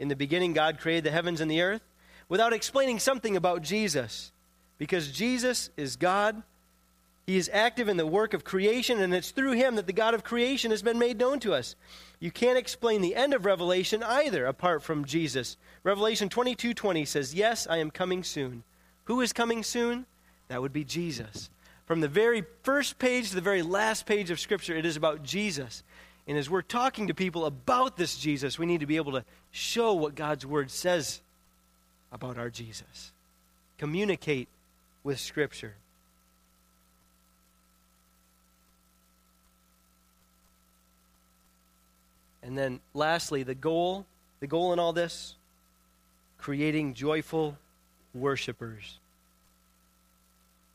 In 0.00 0.08
the 0.08 0.16
beginning, 0.16 0.54
God 0.54 0.80
created 0.80 1.04
the 1.04 1.12
heavens 1.12 1.40
and 1.40 1.48
the 1.48 1.62
earth 1.62 1.82
without 2.28 2.52
explaining 2.52 2.98
something 2.98 3.36
about 3.36 3.62
Jesus. 3.62 4.32
Because 4.76 5.12
Jesus 5.12 5.70
is 5.76 5.94
God, 5.94 6.42
He 7.26 7.36
is 7.36 7.50
active 7.52 7.88
in 7.88 7.96
the 7.96 8.06
work 8.06 8.34
of 8.34 8.44
creation, 8.44 9.00
and 9.00 9.12
it's 9.12 9.32
through 9.32 9.52
Him 9.52 9.74
that 9.74 9.88
the 9.88 9.92
God 9.92 10.14
of 10.14 10.22
creation 10.22 10.70
has 10.70 10.82
been 10.82 10.98
made 10.98 11.18
known 11.18 11.40
to 11.40 11.54
us. 11.54 11.74
You 12.20 12.30
can't 12.30 12.58
explain 12.58 13.00
the 13.00 13.16
end 13.16 13.34
of 13.34 13.44
Revelation 13.44 14.02
either 14.04 14.46
apart 14.46 14.82
from 14.82 15.04
Jesus. 15.04 15.56
Revelation 15.82 16.28
22 16.28 16.72
20 16.72 17.04
says, 17.04 17.34
Yes, 17.34 17.66
I 17.66 17.78
am 17.78 17.90
coming 17.90 18.22
soon. 18.22 18.62
Who 19.04 19.20
is 19.20 19.32
coming 19.32 19.64
soon? 19.64 20.06
That 20.48 20.62
would 20.62 20.72
be 20.72 20.84
Jesus. 20.84 21.50
From 21.86 22.00
the 22.00 22.08
very 22.08 22.44
first 22.62 22.98
page 22.98 23.30
to 23.30 23.34
the 23.34 23.40
very 23.40 23.62
last 23.62 24.06
page 24.06 24.30
of 24.30 24.38
Scripture, 24.38 24.76
it 24.76 24.86
is 24.86 24.96
about 24.96 25.24
Jesus. 25.24 25.82
And 26.28 26.38
as 26.38 26.48
we're 26.48 26.62
talking 26.62 27.08
to 27.08 27.14
people 27.14 27.44
about 27.44 27.96
this 27.96 28.16
Jesus, 28.16 28.58
we 28.58 28.66
need 28.66 28.80
to 28.80 28.86
be 28.86 28.96
able 28.96 29.12
to 29.12 29.24
show 29.50 29.94
what 29.94 30.14
God's 30.14 30.46
Word 30.46 30.70
says 30.70 31.20
about 32.12 32.38
our 32.38 32.50
Jesus. 32.50 33.12
Communicate 33.78 34.48
with 35.02 35.18
Scripture. 35.18 35.74
And 42.46 42.56
then 42.56 42.80
lastly, 42.94 43.42
the 43.42 43.54
goal, 43.54 44.06
the 44.40 44.46
goal 44.46 44.72
in 44.72 44.78
all 44.78 44.92
this, 44.92 45.34
creating 46.38 46.94
joyful 46.94 47.58
worshipers. 48.14 48.98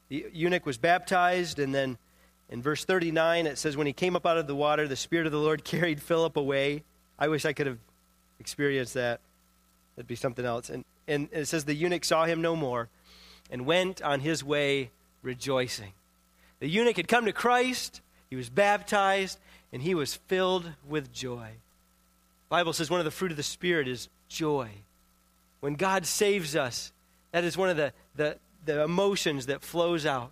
The 0.10 0.26
eunuch 0.34 0.66
was 0.66 0.78
baptized, 0.78 1.58
and 1.58 1.74
then 1.74 1.98
in 2.50 2.62
verse 2.62 2.84
39 2.84 3.48
it 3.48 3.58
says, 3.58 3.78
When 3.78 3.88
he 3.88 3.94
came 3.94 4.16
up 4.16 4.26
out 4.26 4.38
of 4.38 4.48
the 4.48 4.56
water, 4.56 4.88
the 4.88 4.96
Spirit 4.96 5.26
of 5.26 5.32
the 5.32 5.40
Lord 5.40 5.64
carried 5.64 6.02
Philip 6.02 6.38
away. 6.38 6.84
I 7.18 7.30
wish 7.30 7.46
I 7.46 7.54
could 7.54 7.68
have 7.68 7.80
experienced 8.40 8.94
that. 8.96 9.22
That'd 9.96 10.08
be 10.08 10.16
something 10.16 10.46
else. 10.46 10.70
And 10.70 10.84
and 11.08 11.30
it 11.32 11.46
says 11.46 11.66
the 11.66 11.76
eunuch 11.76 12.06
saw 12.06 12.26
him 12.26 12.42
no 12.42 12.56
more 12.56 12.90
and 13.50 13.66
went 13.66 14.02
on 14.02 14.22
his 14.22 14.44
way 14.44 14.92
rejoicing. 15.22 15.92
The 16.60 16.70
eunuch 16.70 16.98
had 16.98 17.08
come 17.08 17.26
to 17.26 17.34
Christ, 17.34 18.02
he 18.30 18.36
was 18.36 18.50
baptized, 18.50 19.40
and 19.72 19.82
he 19.82 19.96
was 19.96 20.16
filled 20.16 20.72
with 20.88 21.14
joy. 21.14 21.50
The 22.50 22.50
Bible 22.50 22.74
says 22.74 22.90
one 22.90 23.00
of 23.00 23.06
the 23.06 23.12
fruit 23.12 23.32
of 23.32 23.38
the 23.38 23.44
Spirit 23.44 23.88
is 23.88 24.10
joy. 24.28 24.70
When 25.62 25.76
God 25.76 26.06
saves 26.06 26.56
us, 26.56 26.92
that 27.32 27.44
is 27.44 27.58
one 27.58 27.70
of 27.70 27.78
the, 27.78 27.94
the, 28.16 28.38
the 28.66 28.84
emotions 28.84 29.46
that 29.46 29.62
flows 29.62 30.06
out 30.06 30.32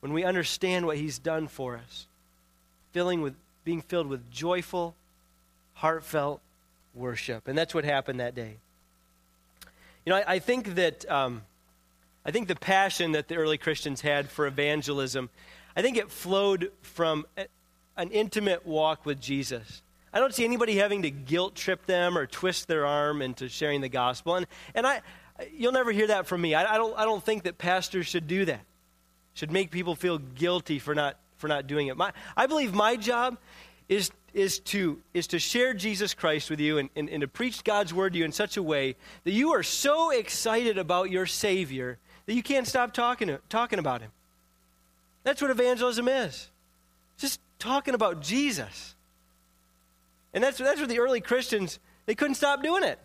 when 0.00 0.12
we 0.12 0.24
understand 0.24 0.86
what 0.86 0.96
he's 0.96 1.18
done 1.18 1.46
for 1.46 1.76
us. 1.76 2.06
Filling 2.92 3.22
with, 3.22 3.34
being 3.64 3.80
filled 3.80 4.08
with 4.08 4.30
joyful, 4.30 4.94
heartfelt 5.74 6.40
worship. 6.94 7.46
And 7.46 7.56
that's 7.56 7.74
what 7.74 7.84
happened 7.84 8.20
that 8.20 8.34
day. 8.34 8.56
You 10.04 10.10
know, 10.10 10.16
I, 10.16 10.34
I 10.34 10.38
think 10.40 10.74
that 10.74 11.08
um, 11.10 11.42
I 12.24 12.30
think 12.30 12.48
the 12.48 12.56
passion 12.56 13.12
that 13.12 13.28
the 13.28 13.36
early 13.36 13.58
Christians 13.58 14.00
had 14.00 14.30
for 14.30 14.46
evangelism, 14.46 15.30
I 15.76 15.82
think 15.82 15.96
it 15.96 16.10
flowed 16.10 16.70
from 16.82 17.26
an 17.96 18.10
intimate 18.10 18.66
walk 18.66 19.04
with 19.06 19.20
Jesus. 19.20 19.82
I 20.12 20.18
don't 20.18 20.34
see 20.34 20.44
anybody 20.44 20.76
having 20.76 21.02
to 21.02 21.10
guilt 21.10 21.54
trip 21.54 21.86
them 21.86 22.18
or 22.18 22.26
twist 22.26 22.68
their 22.68 22.84
arm 22.84 23.22
into 23.22 23.48
sharing 23.48 23.80
the 23.80 23.88
gospel. 23.88 24.36
And, 24.36 24.46
and 24.74 24.86
I, 24.86 25.00
you'll 25.54 25.72
never 25.72 25.92
hear 25.92 26.08
that 26.08 26.26
from 26.26 26.40
me. 26.40 26.54
I, 26.54 26.74
I, 26.74 26.76
don't, 26.76 26.96
I 26.98 27.04
don't 27.04 27.22
think 27.22 27.44
that 27.44 27.58
pastors 27.58 28.06
should 28.06 28.26
do 28.26 28.44
that, 28.44 28.60
should 29.34 29.50
make 29.50 29.70
people 29.70 29.94
feel 29.94 30.18
guilty 30.18 30.78
for 30.78 30.94
not, 30.94 31.18
for 31.38 31.48
not 31.48 31.66
doing 31.66 31.86
it. 31.86 31.96
My, 31.96 32.12
I 32.36 32.46
believe 32.46 32.74
my 32.74 32.96
job 32.96 33.38
is 33.88 34.10
is 34.34 34.60
to, 34.60 35.00
is 35.12 35.26
to 35.28 35.38
share 35.38 35.74
Jesus 35.74 36.14
Christ 36.14 36.48
with 36.50 36.60
you 36.60 36.78
and, 36.78 36.88
and, 36.96 37.08
and 37.08 37.20
to 37.20 37.28
preach 37.28 37.64
God's 37.64 37.92
word 37.92 38.14
to 38.14 38.18
you 38.18 38.24
in 38.24 38.32
such 38.32 38.56
a 38.56 38.62
way 38.62 38.96
that 39.24 39.32
you 39.32 39.52
are 39.52 39.62
so 39.62 40.10
excited 40.10 40.78
about 40.78 41.10
your 41.10 41.26
Savior 41.26 41.98
that 42.26 42.34
you 42.34 42.42
can't 42.42 42.66
stop 42.66 42.92
talking, 42.92 43.36
talking 43.48 43.78
about 43.78 44.00
Him. 44.00 44.10
That's 45.24 45.42
what 45.42 45.50
evangelism 45.50 46.08
is. 46.08 46.48
Just 47.18 47.40
talking 47.62 47.94
about 47.94 48.20
Jesus. 48.20 48.94
And 50.34 50.42
that's, 50.42 50.58
that's 50.58 50.80
what 50.80 50.88
the 50.88 50.98
early 50.98 51.20
Christians, 51.20 51.78
they 52.06 52.14
couldn't 52.14 52.34
stop 52.34 52.62
doing 52.62 52.82
it. 52.82 52.98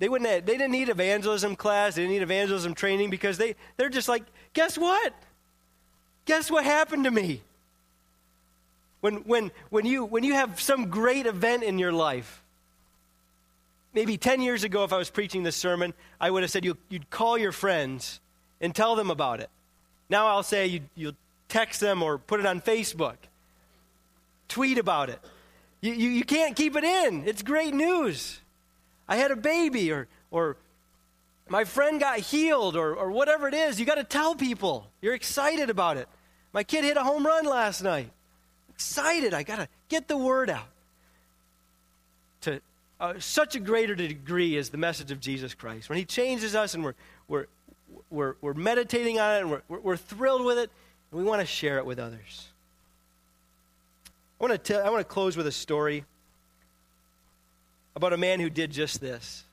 They, 0.00 0.08
wouldn't 0.08 0.28
have, 0.28 0.44
they 0.44 0.54
didn't 0.54 0.72
need 0.72 0.88
evangelism 0.88 1.54
class, 1.54 1.94
they 1.94 2.02
didn't 2.02 2.14
need 2.14 2.22
evangelism 2.22 2.74
training 2.74 3.10
because 3.10 3.38
they, 3.38 3.54
they're 3.76 3.88
just 3.88 4.08
like, 4.08 4.24
guess 4.52 4.76
what? 4.76 5.14
Guess 6.24 6.50
what 6.50 6.64
happened 6.64 7.04
to 7.04 7.10
me? 7.10 7.42
When, 9.00 9.16
when, 9.18 9.52
when, 9.70 9.86
you, 9.86 10.04
when 10.04 10.24
you 10.24 10.32
have 10.32 10.60
some 10.60 10.88
great 10.88 11.26
event 11.26 11.62
in 11.62 11.78
your 11.78 11.92
life, 11.92 12.42
maybe 13.92 14.16
10 14.16 14.40
years 14.40 14.64
ago, 14.64 14.82
if 14.82 14.92
I 14.92 14.98
was 14.98 15.10
preaching 15.10 15.44
this 15.44 15.56
sermon, 15.56 15.94
I 16.20 16.30
would 16.30 16.42
have 16.42 16.50
said 16.50 16.64
you, 16.64 16.76
would 16.90 17.10
call 17.10 17.38
your 17.38 17.52
friends 17.52 18.20
and 18.60 18.74
tell 18.74 18.96
them 18.96 19.10
about 19.10 19.40
it. 19.40 19.50
Now 20.10 20.26
I'll 20.26 20.42
say 20.42 20.66
you, 20.66 20.80
you'll 20.96 21.12
text 21.54 21.80
them 21.80 22.02
or 22.02 22.18
put 22.18 22.40
it 22.40 22.46
on 22.46 22.60
Facebook, 22.60 23.16
tweet 24.48 24.76
about 24.76 25.08
it. 25.08 25.20
You, 25.80 25.92
you, 25.92 26.10
you 26.10 26.24
can't 26.24 26.56
keep 26.56 26.74
it 26.76 26.84
in. 26.84 27.24
It's 27.26 27.42
great 27.42 27.72
news. 27.72 28.40
I 29.08 29.16
had 29.16 29.30
a 29.30 29.36
baby, 29.36 29.92
or, 29.92 30.08
or 30.30 30.56
my 31.48 31.64
friend 31.64 32.00
got 32.00 32.18
healed, 32.18 32.74
or, 32.74 32.94
or 32.94 33.10
whatever 33.12 33.46
it 33.46 33.54
is. 33.54 33.78
You 33.78 33.86
got 33.86 33.96
to 33.96 34.04
tell 34.04 34.34
people. 34.34 34.88
You're 35.00 35.14
excited 35.14 35.70
about 35.70 35.96
it. 35.96 36.08
My 36.52 36.64
kid 36.64 36.82
hit 36.84 36.96
a 36.96 37.04
home 37.04 37.24
run 37.24 37.44
last 37.44 37.82
night 37.82 38.10
excited. 38.74 39.32
I 39.32 39.44
got 39.44 39.56
to 39.56 39.68
get 39.88 40.08
the 40.08 40.16
word 40.16 40.50
out. 40.50 40.66
To 42.42 42.60
uh, 43.00 43.14
such 43.18 43.54
a 43.54 43.60
greater 43.60 43.94
degree 43.94 44.56
is 44.56 44.70
the 44.70 44.76
message 44.76 45.12
of 45.12 45.20
Jesus 45.20 45.54
Christ. 45.54 45.88
When 45.88 45.98
He 45.98 46.04
changes 46.04 46.56
us 46.56 46.74
and 46.74 46.82
we're, 46.82 46.94
we're, 47.28 47.46
we're, 48.10 48.34
we're 48.40 48.54
meditating 48.54 49.20
on 49.20 49.36
it 49.36 49.40
and 49.42 49.50
we're, 49.50 49.80
we're 49.80 49.96
thrilled 49.96 50.44
with 50.44 50.58
it, 50.58 50.70
and 51.14 51.22
we 51.22 51.28
want 51.28 51.40
to 51.40 51.46
share 51.46 51.78
it 51.78 51.86
with 51.86 52.00
others. 52.00 52.48
I 54.40 54.44
want 54.44 54.52
to, 54.52 54.58
tell, 54.58 54.84
I 54.84 54.90
want 54.90 55.00
to 55.00 55.04
close 55.04 55.36
with 55.36 55.46
a 55.46 55.52
story 55.52 56.04
about 57.94 58.12
a 58.12 58.16
man 58.16 58.40
who 58.40 58.50
did 58.50 58.72
just 58.72 59.00
this. 59.00 59.44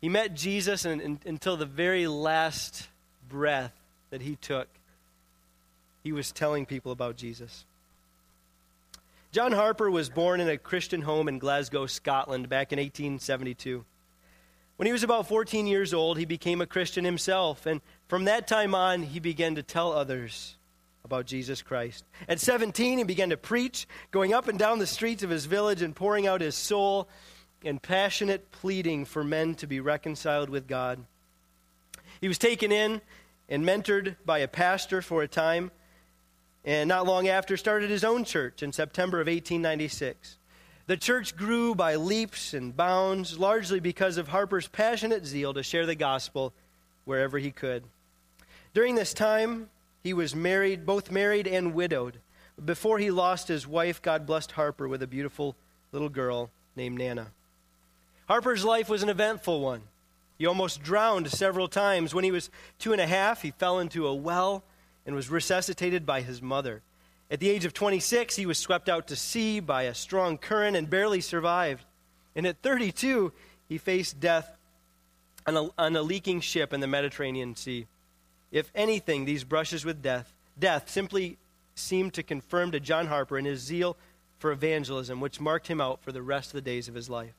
He 0.00 0.08
met 0.08 0.34
Jesus, 0.34 0.84
and, 0.84 1.00
and 1.00 1.20
until 1.24 1.56
the 1.56 1.66
very 1.66 2.08
last 2.08 2.88
breath 3.28 3.72
that 4.10 4.22
he 4.22 4.34
took, 4.34 4.66
he 6.02 6.10
was 6.10 6.32
telling 6.32 6.66
people 6.66 6.90
about 6.90 7.16
Jesus. 7.16 7.64
John 9.30 9.52
Harper 9.52 9.88
was 9.88 10.08
born 10.10 10.40
in 10.40 10.48
a 10.48 10.58
Christian 10.58 11.02
home 11.02 11.28
in 11.28 11.38
Glasgow, 11.38 11.86
Scotland, 11.86 12.48
back 12.48 12.72
in 12.72 12.80
1872. 12.80 13.84
When 14.78 14.86
he 14.86 14.92
was 14.92 15.04
about 15.04 15.28
14 15.28 15.68
years 15.68 15.94
old, 15.94 16.18
he 16.18 16.24
became 16.24 16.60
a 16.60 16.66
Christian 16.66 17.04
himself, 17.04 17.66
and 17.66 17.80
from 18.10 18.24
that 18.24 18.48
time 18.48 18.74
on, 18.74 19.04
he 19.04 19.20
began 19.20 19.54
to 19.54 19.62
tell 19.62 19.92
others 19.92 20.56
about 21.04 21.26
Jesus 21.26 21.62
Christ. 21.62 22.04
At 22.28 22.40
17, 22.40 22.98
he 22.98 23.04
began 23.04 23.30
to 23.30 23.36
preach, 23.36 23.86
going 24.10 24.34
up 24.34 24.48
and 24.48 24.58
down 24.58 24.80
the 24.80 24.86
streets 24.88 25.22
of 25.22 25.30
his 25.30 25.46
village 25.46 25.80
and 25.80 25.94
pouring 25.94 26.26
out 26.26 26.40
his 26.40 26.56
soul 26.56 27.08
in 27.62 27.78
passionate 27.78 28.50
pleading 28.50 29.04
for 29.04 29.22
men 29.22 29.54
to 29.54 29.68
be 29.68 29.78
reconciled 29.78 30.50
with 30.50 30.66
God. 30.66 31.04
He 32.20 32.26
was 32.26 32.36
taken 32.36 32.72
in 32.72 33.00
and 33.48 33.64
mentored 33.64 34.16
by 34.26 34.40
a 34.40 34.48
pastor 34.48 35.02
for 35.02 35.22
a 35.22 35.28
time, 35.28 35.70
and 36.64 36.88
not 36.88 37.06
long 37.06 37.28
after 37.28 37.56
started 37.56 37.90
his 37.90 38.02
own 38.02 38.24
church 38.24 38.60
in 38.60 38.72
September 38.72 39.20
of 39.20 39.28
1896. 39.28 40.36
The 40.88 40.96
church 40.96 41.36
grew 41.36 41.76
by 41.76 41.94
leaps 41.94 42.54
and 42.54 42.76
bounds, 42.76 43.38
largely 43.38 43.78
because 43.78 44.16
of 44.16 44.26
Harper's 44.26 44.66
passionate 44.66 45.26
zeal 45.26 45.54
to 45.54 45.62
share 45.62 45.86
the 45.86 45.94
gospel 45.94 46.52
wherever 47.04 47.38
he 47.38 47.52
could. 47.52 47.84
During 48.72 48.94
this 48.94 49.12
time, 49.12 49.68
he 50.02 50.12
was 50.12 50.34
married, 50.34 50.86
both 50.86 51.10
married 51.10 51.46
and 51.46 51.74
widowed. 51.74 52.18
Before 52.62 52.98
he 52.98 53.10
lost 53.10 53.48
his 53.48 53.66
wife, 53.66 54.00
God 54.00 54.26
blessed 54.26 54.52
Harper 54.52 54.86
with 54.86 55.02
a 55.02 55.06
beautiful 55.06 55.56
little 55.92 56.08
girl 56.08 56.50
named 56.76 56.98
Nana. 56.98 57.28
Harper's 58.28 58.64
life 58.64 58.88
was 58.88 59.02
an 59.02 59.08
eventful 59.08 59.60
one. 59.60 59.82
He 60.38 60.46
almost 60.46 60.82
drowned 60.82 61.28
several 61.30 61.68
times. 61.68 62.14
When 62.14 62.24
he 62.24 62.30
was 62.30 62.50
two 62.78 62.92
and 62.92 63.00
a 63.00 63.06
half, 63.06 63.42
he 63.42 63.50
fell 63.50 63.78
into 63.78 64.06
a 64.06 64.14
well 64.14 64.62
and 65.04 65.14
was 65.14 65.30
resuscitated 65.30 66.06
by 66.06 66.22
his 66.22 66.40
mother. 66.40 66.82
At 67.30 67.40
the 67.40 67.50
age 67.50 67.64
of 67.64 67.74
26, 67.74 68.36
he 68.36 68.46
was 68.46 68.58
swept 68.58 68.88
out 68.88 69.06
to 69.08 69.16
sea 69.16 69.60
by 69.60 69.82
a 69.82 69.94
strong 69.94 70.38
current 70.38 70.76
and 70.76 70.88
barely 70.88 71.20
survived. 71.20 71.84
And 72.34 72.46
at 72.46 72.62
32, 72.62 73.32
he 73.68 73.78
faced 73.78 74.20
death 74.20 74.56
on 75.46 75.56
a, 75.56 75.68
on 75.78 75.96
a 75.96 76.02
leaking 76.02 76.40
ship 76.40 76.72
in 76.72 76.80
the 76.80 76.86
Mediterranean 76.86 77.54
Sea. 77.56 77.86
If 78.50 78.70
anything, 78.74 79.24
these 79.24 79.44
brushes 79.44 79.84
with 79.84 80.02
death, 80.02 80.32
death 80.58 80.90
simply 80.90 81.38
seemed 81.74 82.14
to 82.14 82.22
confirm 82.22 82.72
to 82.72 82.80
John 82.80 83.06
Harper 83.06 83.38
in 83.38 83.44
his 83.44 83.60
zeal 83.60 83.96
for 84.38 84.50
evangelism, 84.50 85.20
which 85.20 85.40
marked 85.40 85.68
him 85.68 85.80
out 85.80 86.02
for 86.02 86.12
the 86.12 86.22
rest 86.22 86.48
of 86.48 86.54
the 86.54 86.60
days 86.60 86.88
of 86.88 86.94
his 86.94 87.08
life. 87.08 87.34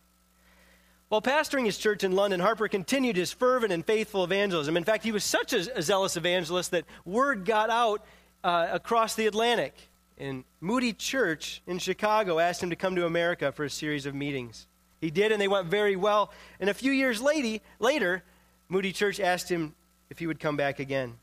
While 1.10 1.22
pastoring 1.22 1.66
his 1.66 1.78
church 1.78 2.06
in 2.06 2.14
London, 2.14 2.40
Harper 2.40 2.70
continued 2.70 3.18
his 3.18 3.34
fervent 3.34 3.74
and 3.74 3.86
faithful 3.86 4.24
evangelism. 4.24 4.78
In 4.78 4.86
fact, 4.86 5.04
he 5.04 5.12
was 5.12 5.26
such 5.26 5.52
a, 5.52 5.78
a 5.78 5.82
zealous 5.82 6.16
evangelist 6.16 6.72
that 6.72 6.86
word 7.04 7.44
got 7.44 7.70
out 7.70 8.06
uh, 8.46 8.70
across 8.72 9.16
the 9.16 9.28
Atlantic. 9.28 9.76
And 10.18 10.46
Moody 10.62 10.94
Church 10.94 11.62
in 11.68 11.80
Chicago 11.80 12.40
asked 12.40 12.64
him 12.64 12.70
to 12.70 12.78
come 12.78 12.96
to 12.96 13.06
America 13.06 13.52
for 13.52 13.66
a 13.66 13.70
series 13.70 14.06
of 14.06 14.16
meetings. 14.16 14.68
He 15.02 15.12
did, 15.12 15.34
and 15.34 15.42
they 15.42 15.50
went 15.50 15.68
very 15.68 15.98
well. 15.98 16.32
And 16.62 16.70
a 16.70 16.74
few 16.74 16.94
years 16.94 17.22
lady, 17.22 17.62
later, 17.80 18.24
Moody 18.70 18.94
Church 18.94 19.20
asked 19.20 19.50
him 19.50 19.74
if 20.12 20.20
he 20.20 20.28
would 20.28 20.42
come 20.42 20.58
back 20.58 20.80
again. 20.80 21.14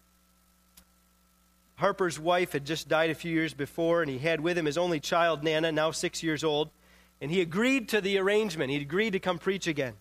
Harper's 1.76 2.18
wife 2.18 2.52
had 2.52 2.64
just 2.64 2.88
died 2.88 3.10
a 3.10 3.14
few 3.14 3.30
years 3.30 3.52
before, 3.52 4.00
and 4.02 4.10
he 4.10 4.18
had 4.18 4.40
with 4.40 4.58
him 4.58 4.64
his 4.64 4.78
only 4.78 4.98
child, 4.98 5.44
Nana, 5.44 5.70
now 5.70 5.92
six 5.92 6.22
years 6.22 6.42
old. 6.42 6.70
And 7.20 7.30
he 7.30 7.42
agreed 7.42 7.90
to 7.90 8.00
the 8.00 8.18
arrangement. 8.18 8.70
He 8.70 8.78
agreed 8.78 9.12
to 9.12 9.20
come 9.20 9.38
preach 9.38 9.66
again. 9.66 9.92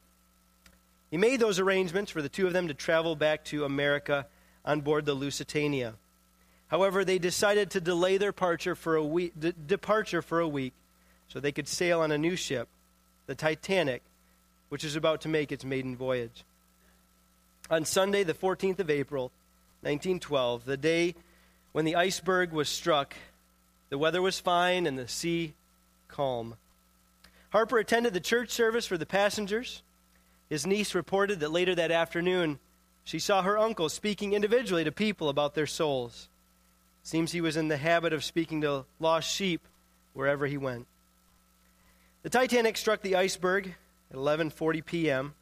He 1.11 1.17
made 1.17 1.39
those 1.39 1.59
arrangements 1.59 2.09
for 2.11 2.21
the 2.21 2.29
two 2.29 2.47
of 2.47 2.53
them 2.53 2.69
to 2.69 2.73
travel 2.73 3.15
back 3.15 3.43
to 3.45 3.65
America 3.65 4.25
on 4.63 4.81
board 4.81 5.05
the 5.05 5.13
Lusitania. 5.13 5.93
However, 6.69 7.03
they 7.03 7.19
decided 7.19 7.69
to 7.71 7.81
delay 7.81 8.17
their 8.17 8.31
departure 8.31 8.75
for 8.75 8.95
a 8.95 9.03
week, 9.03 9.33
departure 9.67 10.21
for 10.21 10.39
a 10.39 10.47
week 10.47 10.73
so 11.27 11.39
they 11.39 11.51
could 11.51 11.67
sail 11.67 11.99
on 11.99 12.11
a 12.11 12.17
new 12.17 12.37
ship, 12.37 12.69
the 13.25 13.35
Titanic, 13.35 14.01
which 14.69 14.83
is 14.85 14.95
about 14.95 15.21
to 15.21 15.29
make 15.29 15.51
its 15.51 15.65
maiden 15.65 15.95
voyage. 15.95 16.43
On 17.69 17.83
Sunday, 17.83 18.23
the 18.23 18.33
14th 18.33 18.79
of 18.79 18.89
April, 18.89 19.31
1912, 19.81 20.63
the 20.63 20.77
day 20.77 21.15
when 21.73 21.83
the 21.83 21.95
iceberg 21.95 22.53
was 22.53 22.69
struck, 22.69 23.13
the 23.89 23.97
weather 23.97 24.21
was 24.21 24.39
fine 24.39 24.87
and 24.87 24.97
the 24.97 25.07
sea 25.07 25.53
calm. 26.07 26.55
Harper 27.51 27.77
attended 27.77 28.13
the 28.13 28.21
church 28.21 28.51
service 28.51 28.85
for 28.85 28.97
the 28.97 29.05
passengers. 29.05 29.81
His 30.49 30.65
niece 30.65 30.95
reported 30.95 31.41
that 31.41 31.51
later 31.51 31.75
that 31.75 31.91
afternoon, 31.91 32.59
she 33.03 33.19
saw 33.19 33.41
her 33.41 33.57
uncle 33.57 33.89
speaking 33.89 34.31
individually 34.31 34.85
to 34.85 34.91
people 34.91 35.27
about 35.27 35.53
their 35.53 35.67
souls. 35.67 36.29
Seems 37.03 37.31
he 37.31 37.41
was 37.41 37.57
in 37.57 37.67
the 37.67 37.77
habit 37.77 38.13
of 38.13 38.23
speaking 38.23 38.61
to 38.61 38.85
lost 38.99 39.29
sheep 39.29 39.61
wherever 40.13 40.45
he 40.45 40.57
went. 40.57 40.87
The 42.23 42.29
Titanic 42.29 42.77
struck 42.77 43.01
the 43.01 43.15
iceberg 43.15 43.75
at 44.09 44.17
11:40 44.17 44.85
p.m. 44.85 45.33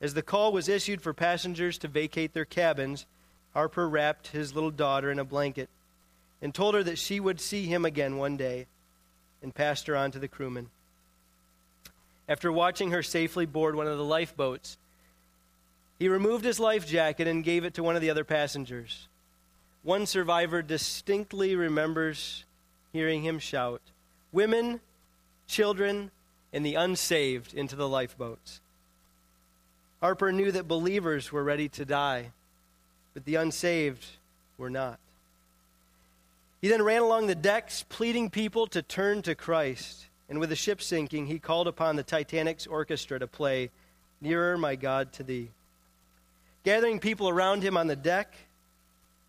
As 0.00 0.14
the 0.14 0.22
call 0.22 0.52
was 0.52 0.68
issued 0.68 1.02
for 1.02 1.12
passengers 1.12 1.76
to 1.78 1.88
vacate 1.88 2.32
their 2.32 2.44
cabins, 2.44 3.06
Harper 3.52 3.88
wrapped 3.88 4.28
his 4.28 4.54
little 4.54 4.70
daughter 4.70 5.10
in 5.10 5.18
a 5.18 5.24
blanket 5.24 5.68
and 6.40 6.54
told 6.54 6.74
her 6.74 6.82
that 6.82 6.98
she 6.98 7.20
would 7.20 7.40
see 7.40 7.66
him 7.66 7.84
again 7.84 8.16
one 8.16 8.36
day 8.36 8.66
and 9.42 9.54
passed 9.54 9.86
her 9.86 9.96
on 9.96 10.10
to 10.12 10.18
the 10.18 10.28
crewmen. 10.28 10.70
After 12.28 12.50
watching 12.50 12.92
her 12.92 13.02
safely 13.02 13.44
board 13.44 13.74
one 13.74 13.86
of 13.86 13.98
the 13.98 14.04
lifeboats, 14.04 14.78
he 15.98 16.08
removed 16.08 16.44
his 16.44 16.60
life 16.60 16.86
jacket 16.86 17.26
and 17.26 17.44
gave 17.44 17.64
it 17.64 17.74
to 17.74 17.82
one 17.82 17.96
of 17.96 18.02
the 18.02 18.10
other 18.10 18.24
passengers. 18.24 19.08
One 19.82 20.06
survivor 20.06 20.62
distinctly 20.62 21.56
remembers 21.56 22.44
hearing 22.92 23.22
him 23.22 23.38
shout, 23.38 23.82
Women, 24.32 24.80
children, 25.46 26.10
and 26.52 26.64
the 26.64 26.76
unsaved 26.76 27.52
into 27.52 27.76
the 27.76 27.88
lifeboats. 27.88 28.60
Harper 30.00 30.32
knew 30.32 30.50
that 30.52 30.66
believers 30.66 31.30
were 31.30 31.44
ready 31.44 31.68
to 31.70 31.84
die, 31.84 32.32
but 33.14 33.24
the 33.24 33.34
unsaved 33.34 34.06
were 34.56 34.70
not. 34.70 34.98
He 36.62 36.68
then 36.68 36.82
ran 36.82 37.02
along 37.02 37.26
the 37.26 37.34
decks, 37.34 37.84
pleading 37.88 38.30
people 38.30 38.66
to 38.68 38.82
turn 38.82 39.22
to 39.22 39.34
Christ. 39.34 40.06
And 40.28 40.38
with 40.38 40.50
the 40.50 40.56
ship 40.56 40.80
sinking, 40.80 41.26
he 41.26 41.38
called 41.38 41.66
upon 41.66 41.96
the 41.96 42.02
Titanic's 42.02 42.66
orchestra 42.66 43.18
to 43.18 43.26
play 43.26 43.70
Nearer, 44.20 44.56
My 44.56 44.76
God, 44.76 45.12
to 45.14 45.22
Thee. 45.22 45.48
Gathering 46.64 47.00
people 47.00 47.28
around 47.28 47.62
him 47.62 47.76
on 47.76 47.86
the 47.86 47.96
deck, 47.96 48.34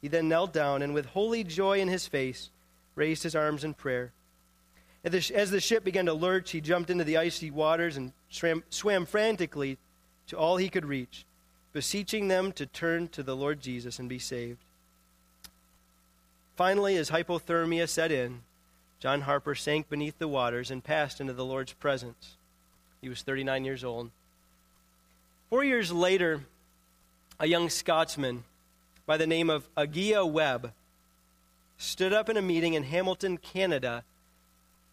he 0.01 0.09
then 0.09 0.27
knelt 0.27 0.51
down 0.53 0.81
and, 0.81 0.93
with 0.93 1.05
holy 1.07 1.43
joy 1.43 1.79
in 1.79 1.87
his 1.87 2.05
face, 2.05 2.49
raised 2.95 3.23
his 3.23 3.35
arms 3.35 3.63
in 3.63 3.73
prayer. 3.73 4.11
As 5.03 5.49
the 5.49 5.59
ship 5.59 5.83
began 5.83 6.05
to 6.05 6.13
lurch, 6.13 6.51
he 6.51 6.61
jumped 6.61 6.89
into 6.89 7.03
the 7.03 7.17
icy 7.17 7.49
waters 7.49 7.97
and 7.97 8.11
swam, 8.29 9.05
frantically 9.05 9.77
to 10.31 10.37
all 10.37 10.55
he 10.55 10.69
could 10.69 10.85
reach, 10.85 11.25
beseeching 11.73 12.29
them 12.29 12.53
to 12.53 12.65
turn 12.65 13.09
to 13.09 13.21
the 13.21 13.35
Lord 13.35 13.59
Jesus 13.59 13.99
and 13.99 14.07
be 14.07 14.17
saved. 14.17 14.63
Finally, 16.55 16.95
as 16.95 17.09
hypothermia 17.09 17.87
set 17.89 18.13
in, 18.13 18.39
John 19.01 19.21
Harper 19.21 19.55
sank 19.55 19.89
beneath 19.89 20.17
the 20.19 20.29
waters 20.29 20.71
and 20.71 20.81
passed 20.81 21.19
into 21.19 21.33
the 21.33 21.43
Lord's 21.43 21.73
presence. 21.73 22.37
He 23.01 23.09
was 23.09 23.23
39 23.23 23.65
years 23.65 23.83
old. 23.83 24.09
Four 25.49 25.65
years 25.65 25.91
later, 25.91 26.43
a 27.37 27.45
young 27.45 27.67
Scotsman 27.67 28.45
by 29.05 29.17
the 29.17 29.27
name 29.27 29.49
of 29.49 29.67
Aguilla 29.75 30.25
Webb 30.25 30.71
stood 31.77 32.13
up 32.13 32.29
in 32.29 32.37
a 32.37 32.41
meeting 32.41 32.73
in 32.73 32.83
Hamilton, 32.83 33.37
Canada, 33.37 34.05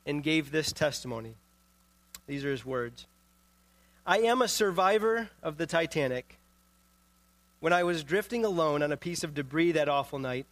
and 0.05 0.21
gave 0.21 0.51
this 0.51 0.73
testimony. 0.73 1.35
These 2.27 2.45
are 2.45 2.51
his 2.51 2.67
words 2.67 3.07
I 4.09 4.21
am 4.21 4.41
a 4.41 4.49
survivor 4.49 5.29
of 5.43 5.59
the 5.59 5.67
Titanic. 5.67 6.39
When 7.61 7.75
I 7.75 7.85
was 7.85 8.03
drifting 8.03 8.43
alone 8.43 8.83
on 8.83 8.91
a 8.91 8.97
piece 8.97 9.23
of 9.23 9.35
debris 9.35 9.73
that 9.73 9.91
awful 9.91 10.19
night, 10.19 10.47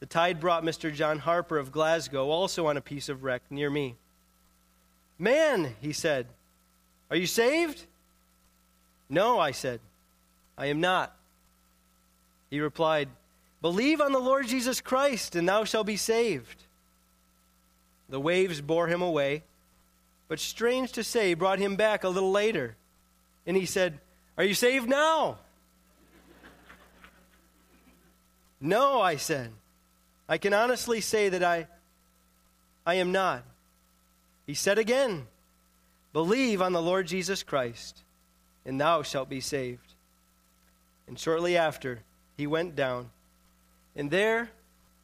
the 0.00 0.06
tide 0.06 0.40
brought 0.40 0.64
Mr. 0.64 0.92
John 0.92 1.18
Harper 1.18 1.58
of 1.58 1.70
Glasgow 1.70 2.30
also 2.30 2.68
on 2.68 2.78
a 2.78 2.80
piece 2.80 3.10
of 3.10 3.24
wreck 3.24 3.42
near 3.50 3.68
me. 3.68 3.96
Man, 5.18 5.74
he 5.82 5.92
said, 5.92 6.28
are 7.10 7.16
you 7.16 7.26
saved? 7.26 7.84
No, 9.10 9.38
I 9.38 9.50
said, 9.50 9.80
I 10.56 10.66
am 10.66 10.80
not. 10.80 11.14
He 12.48 12.58
replied, 12.58 13.10
Believe 13.60 14.00
on 14.00 14.12
the 14.12 14.18
Lord 14.18 14.46
Jesus 14.46 14.80
Christ, 14.80 15.36
and 15.36 15.46
thou 15.46 15.64
shalt 15.64 15.86
be 15.86 15.98
saved. 15.98 16.64
The 18.08 18.18
waves 18.18 18.62
bore 18.62 18.86
him 18.86 19.02
away, 19.02 19.42
but 20.32 20.40
strange 20.40 20.92
to 20.92 21.04
say, 21.04 21.34
brought 21.34 21.58
him 21.58 21.76
back 21.76 22.04
a 22.04 22.08
little 22.08 22.30
later. 22.30 22.74
And 23.46 23.54
he 23.54 23.66
said, 23.66 24.00
Are 24.38 24.44
you 24.44 24.54
saved 24.54 24.88
now? 24.88 25.36
no, 28.58 29.02
I 29.02 29.16
said. 29.16 29.50
I 30.26 30.38
can 30.38 30.54
honestly 30.54 31.02
say 31.02 31.28
that 31.28 31.44
I, 31.44 31.66
I 32.86 32.94
am 32.94 33.12
not. 33.12 33.44
He 34.46 34.54
said 34.54 34.78
again, 34.78 35.26
Believe 36.14 36.62
on 36.62 36.72
the 36.72 36.80
Lord 36.80 37.06
Jesus 37.06 37.42
Christ, 37.42 38.02
and 38.64 38.80
thou 38.80 39.02
shalt 39.02 39.28
be 39.28 39.40
saved. 39.40 39.92
And 41.06 41.18
shortly 41.18 41.58
after, 41.58 42.04
he 42.38 42.46
went 42.46 42.74
down. 42.74 43.10
And 43.94 44.10
there, 44.10 44.48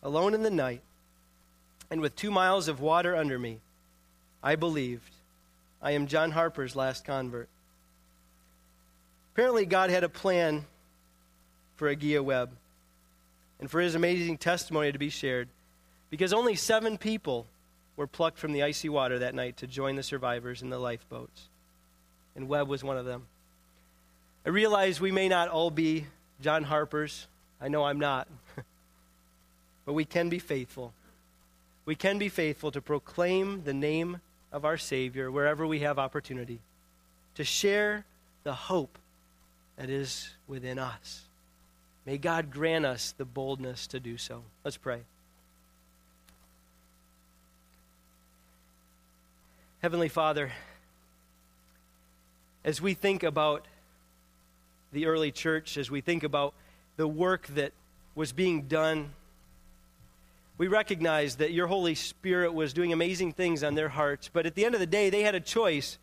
alone 0.02 0.32
in 0.32 0.42
the 0.42 0.50
night, 0.50 0.80
and 1.90 2.00
with 2.00 2.16
two 2.16 2.30
miles 2.30 2.66
of 2.66 2.80
water 2.80 3.14
under 3.14 3.38
me, 3.38 3.60
I 4.42 4.56
believed. 4.56 5.12
I 5.80 5.92
am 5.92 6.06
John 6.06 6.30
Harper's 6.30 6.74
last 6.74 7.04
convert. 7.04 7.48
Apparently, 9.32 9.66
God 9.66 9.90
had 9.90 10.04
a 10.04 10.08
plan 10.08 10.64
for 11.76 11.94
Aguilla 11.94 12.22
Webb 12.22 12.50
and 13.60 13.70
for 13.70 13.80
his 13.80 13.94
amazing 13.94 14.38
testimony 14.38 14.90
to 14.90 14.98
be 14.98 15.10
shared 15.10 15.48
because 16.10 16.32
only 16.32 16.56
seven 16.56 16.98
people 16.98 17.46
were 17.96 18.06
plucked 18.06 18.38
from 18.38 18.52
the 18.52 18.62
icy 18.62 18.88
water 18.88 19.20
that 19.20 19.34
night 19.34 19.56
to 19.58 19.66
join 19.66 19.96
the 19.96 20.02
survivors 20.02 20.62
in 20.62 20.70
the 20.70 20.78
lifeboats. 20.78 21.48
And 22.34 22.48
Webb 22.48 22.68
was 22.68 22.82
one 22.82 22.96
of 22.96 23.04
them. 23.04 23.26
I 24.46 24.50
realize 24.50 25.00
we 25.00 25.12
may 25.12 25.28
not 25.28 25.48
all 25.48 25.70
be 25.70 26.06
John 26.40 26.64
Harper's. 26.64 27.26
I 27.60 27.68
know 27.68 27.84
I'm 27.84 27.98
not. 27.98 28.28
but 29.84 29.92
we 29.92 30.04
can 30.04 30.28
be 30.28 30.38
faithful. 30.38 30.92
We 31.84 31.94
can 31.94 32.18
be 32.18 32.28
faithful 32.28 32.70
to 32.72 32.80
proclaim 32.80 33.64
the 33.64 33.74
name 33.74 34.20
of 34.52 34.64
our 34.64 34.76
Savior 34.76 35.30
wherever 35.30 35.66
we 35.66 35.80
have 35.80 35.98
opportunity, 35.98 36.60
to 37.34 37.44
share 37.44 38.04
the 38.44 38.54
hope 38.54 38.98
that 39.76 39.90
is 39.90 40.30
within 40.46 40.78
us. 40.78 41.22
May 42.06 42.18
God 42.18 42.50
grant 42.50 42.86
us 42.86 43.12
the 43.16 43.24
boldness 43.24 43.86
to 43.88 44.00
do 44.00 44.16
so. 44.16 44.42
Let's 44.64 44.76
pray. 44.76 45.00
Heavenly 49.82 50.08
Father, 50.08 50.52
as 52.64 52.80
we 52.82 52.94
think 52.94 53.22
about 53.22 53.66
the 54.92 55.06
early 55.06 55.30
church, 55.30 55.76
as 55.76 55.90
we 55.90 56.00
think 56.00 56.24
about 56.24 56.54
the 56.96 57.06
work 57.06 57.46
that 57.48 57.72
was 58.14 58.32
being 58.32 58.62
done, 58.62 59.10
we 60.58 60.66
recognize 60.66 61.36
that 61.36 61.52
your 61.52 61.68
Holy 61.68 61.94
Spirit 61.94 62.52
was 62.52 62.72
doing 62.72 62.92
amazing 62.92 63.32
things 63.32 63.62
on 63.62 63.76
their 63.76 63.88
hearts. 63.88 64.28
But 64.30 64.44
at 64.44 64.56
the 64.56 64.64
end 64.64 64.74
of 64.74 64.80
the 64.80 64.86
day, 64.86 65.08
they 65.08 65.22
had 65.22 65.36
a 65.36 65.40
choice 65.40 65.98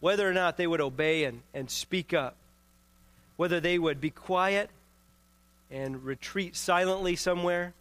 whether 0.00 0.28
or 0.28 0.34
not 0.34 0.58
they 0.58 0.66
would 0.66 0.80
obey 0.80 1.24
and, 1.24 1.40
and 1.54 1.70
speak 1.70 2.12
up, 2.12 2.36
whether 3.36 3.60
they 3.60 3.78
would 3.78 4.00
be 4.00 4.10
quiet 4.10 4.70
and 5.70 6.04
retreat 6.04 6.54
silently 6.54 7.16
somewhere, 7.16 7.72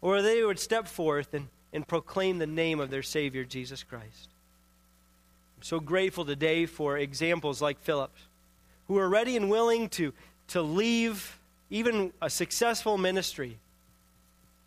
or 0.00 0.22
they 0.22 0.42
would 0.44 0.58
step 0.58 0.86
forth 0.86 1.34
and, 1.34 1.48
and 1.72 1.86
proclaim 1.86 2.38
the 2.38 2.46
name 2.46 2.80
of 2.80 2.90
their 2.90 3.02
Savior, 3.02 3.44
Jesus 3.44 3.82
Christ. 3.82 4.28
I'm 5.56 5.62
so 5.62 5.80
grateful 5.80 6.24
today 6.24 6.66
for 6.66 6.96
examples 6.96 7.60
like 7.60 7.80
Philip, 7.80 8.12
who 8.88 8.96
are 8.98 9.08
ready 9.08 9.36
and 9.36 9.50
willing 9.50 9.88
to, 9.90 10.12
to 10.48 10.62
leave 10.62 11.38
even 11.68 12.12
a 12.20 12.30
successful 12.30 12.96
ministry, 12.96 13.58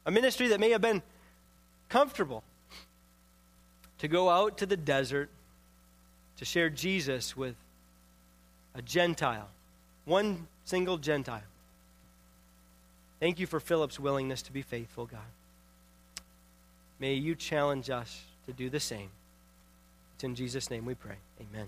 a 0.05 0.11
ministry 0.11 0.47
that 0.49 0.59
may 0.59 0.71
have 0.71 0.81
been 0.81 1.01
comfortable, 1.89 2.43
to 3.97 4.07
go 4.07 4.29
out 4.29 4.57
to 4.57 4.65
the 4.65 4.77
desert 4.77 5.29
to 6.37 6.45
share 6.45 6.69
Jesus 6.69 7.37
with 7.37 7.55
a 8.75 8.81
Gentile, 8.81 9.47
one 10.03 10.47
single 10.65 10.97
Gentile. 10.97 11.41
Thank 13.19 13.39
you 13.39 13.47
for 13.47 13.59
Philip's 13.59 13.99
willingness 13.99 14.41
to 14.43 14.51
be 14.51 14.61
faithful, 14.61 15.05
God. 15.05 15.21
May 16.99 17.13
you 17.13 17.35
challenge 17.35 17.89
us 17.89 18.23
to 18.45 18.53
do 18.53 18.69
the 18.69 18.79
same. 18.79 19.09
It's 20.15 20.23
in 20.23 20.35
Jesus' 20.35 20.69
name 20.69 20.85
we 20.85 20.95
pray. 20.95 21.15
Amen. 21.39 21.67